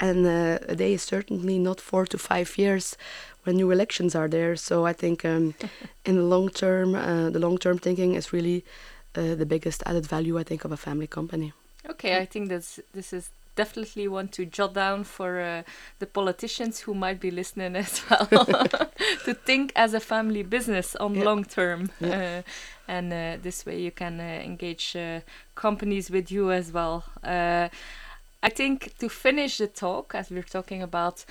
and 0.00 0.26
uh, 0.26 0.58
a 0.68 0.76
day 0.76 0.94
is 0.94 1.02
certainly 1.02 1.58
not 1.58 1.80
four 1.80 2.06
to 2.06 2.18
five 2.18 2.58
years 2.58 2.96
when 3.44 3.56
new 3.56 3.70
elections 3.70 4.14
are 4.14 4.28
there. 4.28 4.56
So 4.56 4.86
I 4.86 4.92
think 4.92 5.24
um, 5.24 5.54
in 6.04 6.16
the 6.16 6.22
long 6.22 6.48
term, 6.48 6.94
uh, 6.94 7.30
the 7.30 7.38
long-term 7.38 7.78
thinking 7.78 8.14
is 8.14 8.32
really 8.32 8.64
uh, 9.14 9.34
the 9.34 9.46
biggest 9.46 9.82
added 9.86 10.06
value 10.06 10.38
I 10.38 10.42
think 10.42 10.64
of 10.64 10.72
a 10.72 10.76
family 10.76 11.06
company. 11.06 11.52
Okay, 11.88 12.18
I 12.18 12.26
think 12.26 12.48
that's 12.48 12.80
this 12.92 13.12
is 13.12 13.30
definitely 13.56 14.06
want 14.08 14.32
to 14.32 14.44
jot 14.46 14.74
down 14.74 15.04
for 15.04 15.40
uh, 15.40 15.62
the 15.98 16.06
politicians 16.06 16.80
who 16.80 16.94
might 16.94 17.20
be 17.20 17.30
listening 17.30 17.76
as 17.76 18.02
well 18.10 18.26
to 19.24 19.34
think 19.34 19.72
as 19.74 19.94
a 19.94 20.00
family 20.00 20.42
business 20.44 20.94
on 20.96 21.14
Yeah. 21.14 21.24
long 21.24 21.44
term, 21.44 21.90
Yeah. 22.00 22.38
uh, 22.38 22.42
and 22.88 23.12
uh, 23.12 23.42
this 23.42 23.66
way 23.66 23.80
you 23.80 23.90
can 23.90 24.20
uh, 24.20 24.24
engage 24.44 24.94
uh, 24.96 25.20
companies 25.54 26.10
with 26.10 26.30
you 26.30 26.52
as 26.52 26.70
well. 26.72 27.02
Uh, 27.24 27.68
I 28.42 28.50
think 28.50 28.96
to 28.98 29.08
finish 29.08 29.58
the 29.58 29.66
talk, 29.66 30.14
as 30.14 30.30
we're 30.30 30.42
talking 30.58 30.82
about 30.82 31.24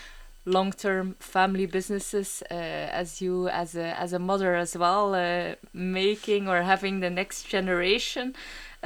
long-term 0.47 1.15
family 1.19 1.65
businesses, 1.65 2.43
uh, 2.51 2.53
as 2.53 3.21
you 3.21 3.47
as 3.49 3.75
a 3.75 3.99
as 3.99 4.13
a 4.13 4.19
mother 4.19 4.55
as 4.55 4.75
well, 4.77 5.15
uh, 5.15 5.55
making 5.73 6.47
or 6.47 6.61
having 6.63 6.99
the 7.01 7.09
next 7.09 7.47
generation. 7.49 8.35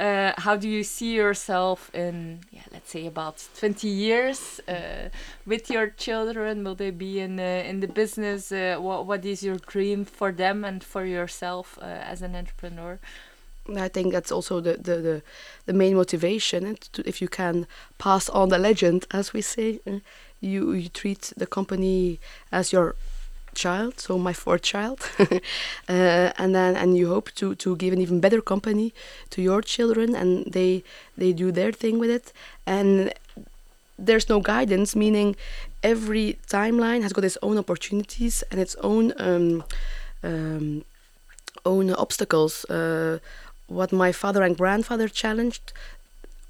Uh, 0.00 0.32
how 0.38 0.56
do 0.56 0.66
you 0.66 0.82
see 0.82 1.12
yourself 1.12 1.90
in, 1.94 2.40
yeah, 2.50 2.62
let's 2.72 2.90
say 2.90 3.06
about 3.06 3.46
20 3.58 3.86
years 3.86 4.58
uh, 4.66 5.10
with 5.44 5.68
your 5.68 5.90
children? 5.90 6.64
Will 6.64 6.74
they 6.74 6.90
be 6.90 7.20
in 7.20 7.38
uh, 7.38 7.68
in 7.68 7.80
the 7.80 7.86
business? 7.86 8.50
Uh, 8.50 8.76
what 8.80 9.04
what 9.04 9.26
is 9.26 9.42
your 9.42 9.56
dream 9.56 10.06
for 10.06 10.32
them 10.32 10.64
and 10.64 10.82
for 10.82 11.04
yourself 11.04 11.78
as 11.82 12.22
an 12.22 12.34
entrepreneur? 12.34 12.98
I 13.76 13.88
think 13.88 14.12
that's 14.12 14.32
also 14.32 14.60
the 14.60 14.78
the, 14.78 14.96
the, 14.96 15.22
the 15.66 15.74
main 15.74 15.96
motivation. 15.96 16.76
To, 16.92 17.02
if 17.06 17.20
you 17.20 17.28
can 17.28 17.66
pass 17.98 18.30
on 18.30 18.48
the 18.48 18.58
legend, 18.58 19.06
as 19.10 19.34
we 19.34 19.42
say, 19.42 19.80
uh, 19.86 19.98
you 20.40 20.72
you 20.72 20.88
treat 20.88 21.32
the 21.36 21.46
company 21.46 22.20
as 22.50 22.72
your 22.72 22.94
child, 23.54 24.00
so 24.00 24.18
my 24.18 24.32
fourth 24.32 24.62
child, 24.62 25.00
uh, 25.18 25.32
and 25.88 26.54
then 26.54 26.76
and 26.76 26.96
you 26.96 27.08
hope 27.08 27.30
to 27.36 27.54
to 27.56 27.76
give 27.76 27.92
an 27.92 28.00
even 28.00 28.20
better 28.20 28.40
company 28.40 28.92
to 29.30 29.42
your 29.42 29.62
children, 29.62 30.14
and 30.14 30.52
they 30.52 30.82
they 31.16 31.32
do 31.32 31.52
their 31.52 31.72
thing 31.72 31.98
with 31.98 32.10
it, 32.10 32.32
and 32.66 33.12
there's 33.98 34.28
no 34.28 34.40
guidance, 34.40 34.96
meaning 34.96 35.36
every 35.82 36.38
timeline 36.48 37.02
has 37.02 37.12
got 37.12 37.24
its 37.24 37.38
own 37.42 37.58
opportunities 37.58 38.42
and 38.50 38.60
its 38.60 38.74
own 38.76 39.12
um, 39.18 39.64
um, 40.22 40.84
own 41.64 41.92
obstacles. 41.94 42.64
Uh, 42.64 43.18
what 43.66 43.92
my 43.92 44.10
father 44.12 44.42
and 44.42 44.56
grandfather 44.56 45.08
challenged 45.08 45.72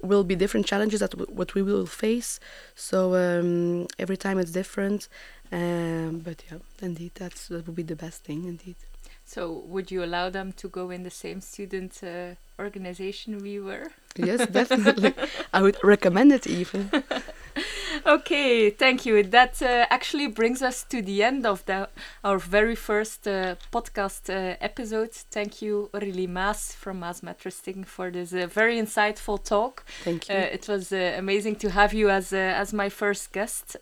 will 0.03 0.23
be 0.23 0.35
different 0.35 0.65
challenges 0.65 0.99
that 0.99 1.13
what 1.29 1.53
we 1.55 1.61
will 1.61 1.85
face. 1.85 2.39
So 2.75 3.15
um, 3.15 3.87
every 3.99 4.17
time 4.17 4.39
it's 4.39 4.51
different. 4.51 5.07
Um, 5.51 6.19
but 6.19 6.43
yeah, 6.49 6.59
indeed, 6.81 7.11
that's 7.15 7.49
that 7.49 7.67
would 7.67 7.75
be 7.75 7.83
the 7.83 7.95
best 7.95 8.23
thing, 8.23 8.45
indeed. 8.45 8.77
So, 9.25 9.63
would 9.67 9.91
you 9.91 10.03
allow 10.03 10.29
them 10.29 10.53
to 10.53 10.67
go 10.67 10.89
in 10.89 11.03
the 11.03 11.09
same 11.09 11.41
student 11.41 12.01
uh, 12.03 12.35
organization 12.61 13.39
we 13.39 13.59
were? 13.59 13.91
Yes, 14.15 14.45
definitely. 14.47 15.13
I 15.53 15.61
would 15.61 15.77
recommend 15.83 16.31
it 16.31 16.47
even. 16.47 16.89
okay, 18.05 18.69
thank 18.69 19.05
you. 19.05 19.23
That 19.23 19.61
uh, 19.61 19.85
actually 19.89 20.27
brings 20.27 20.61
us 20.61 20.83
to 20.83 21.01
the 21.01 21.23
end 21.23 21.45
of 21.45 21.65
the, 21.65 21.89
our 22.23 22.37
very 22.37 22.75
first 22.75 23.27
uh, 23.27 23.55
podcast 23.71 24.29
uh, 24.29 24.57
episode. 24.61 25.11
Thank 25.11 25.61
you, 25.61 25.89
Aurélie 25.93 26.27
Maes 26.27 26.73
from 26.73 26.99
Maes 26.99 27.23
Mattress 27.23 27.59
Ticking, 27.59 27.83
for 27.83 28.11
this 28.11 28.33
uh, 28.33 28.47
very 28.47 28.77
insightful 28.77 29.43
talk. 29.43 29.85
Thank 30.03 30.29
you. 30.29 30.35
Uh, 30.35 30.39
it 30.39 30.67
was 30.67 30.91
uh, 30.91 31.15
amazing 31.17 31.55
to 31.57 31.69
have 31.69 31.93
you 31.93 32.09
as 32.09 32.33
as 32.33 32.73
my 32.73 32.89
first 32.89 33.31
guest, 33.31 33.77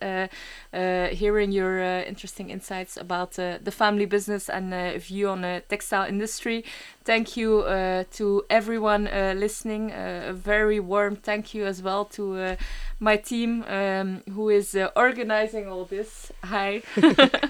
hearing 0.71 1.51
your 1.51 1.79
interesting 1.79 2.49
insights 2.49 2.97
about 2.97 3.31
the 3.33 3.71
family 3.71 4.05
business 4.05 4.49
and 4.49 5.01
view 5.01 5.29
on 5.29 5.41
the 5.41 5.63
textile 5.69 6.07
industry. 6.07 6.63
Thank 7.03 7.37
you 7.37 7.63
to 8.11 8.43
everyone 8.49 8.68
Uh, 9.07 9.33
listening. 9.35 9.91
Uh, 9.91 10.25
a 10.29 10.33
very 10.33 10.79
warm 10.79 11.15
thank 11.15 11.53
you 11.53 11.65
as 11.65 11.81
well 11.81 12.05
to 12.05 12.35
uh, 12.35 12.55
my 12.99 13.15
team 13.15 13.63
um, 13.67 14.21
who 14.33 14.49
is 14.49 14.75
uh, 14.75 14.89
organizing 14.95 15.67
all 15.67 15.85
this. 15.85 16.31
Hi, 16.43 16.81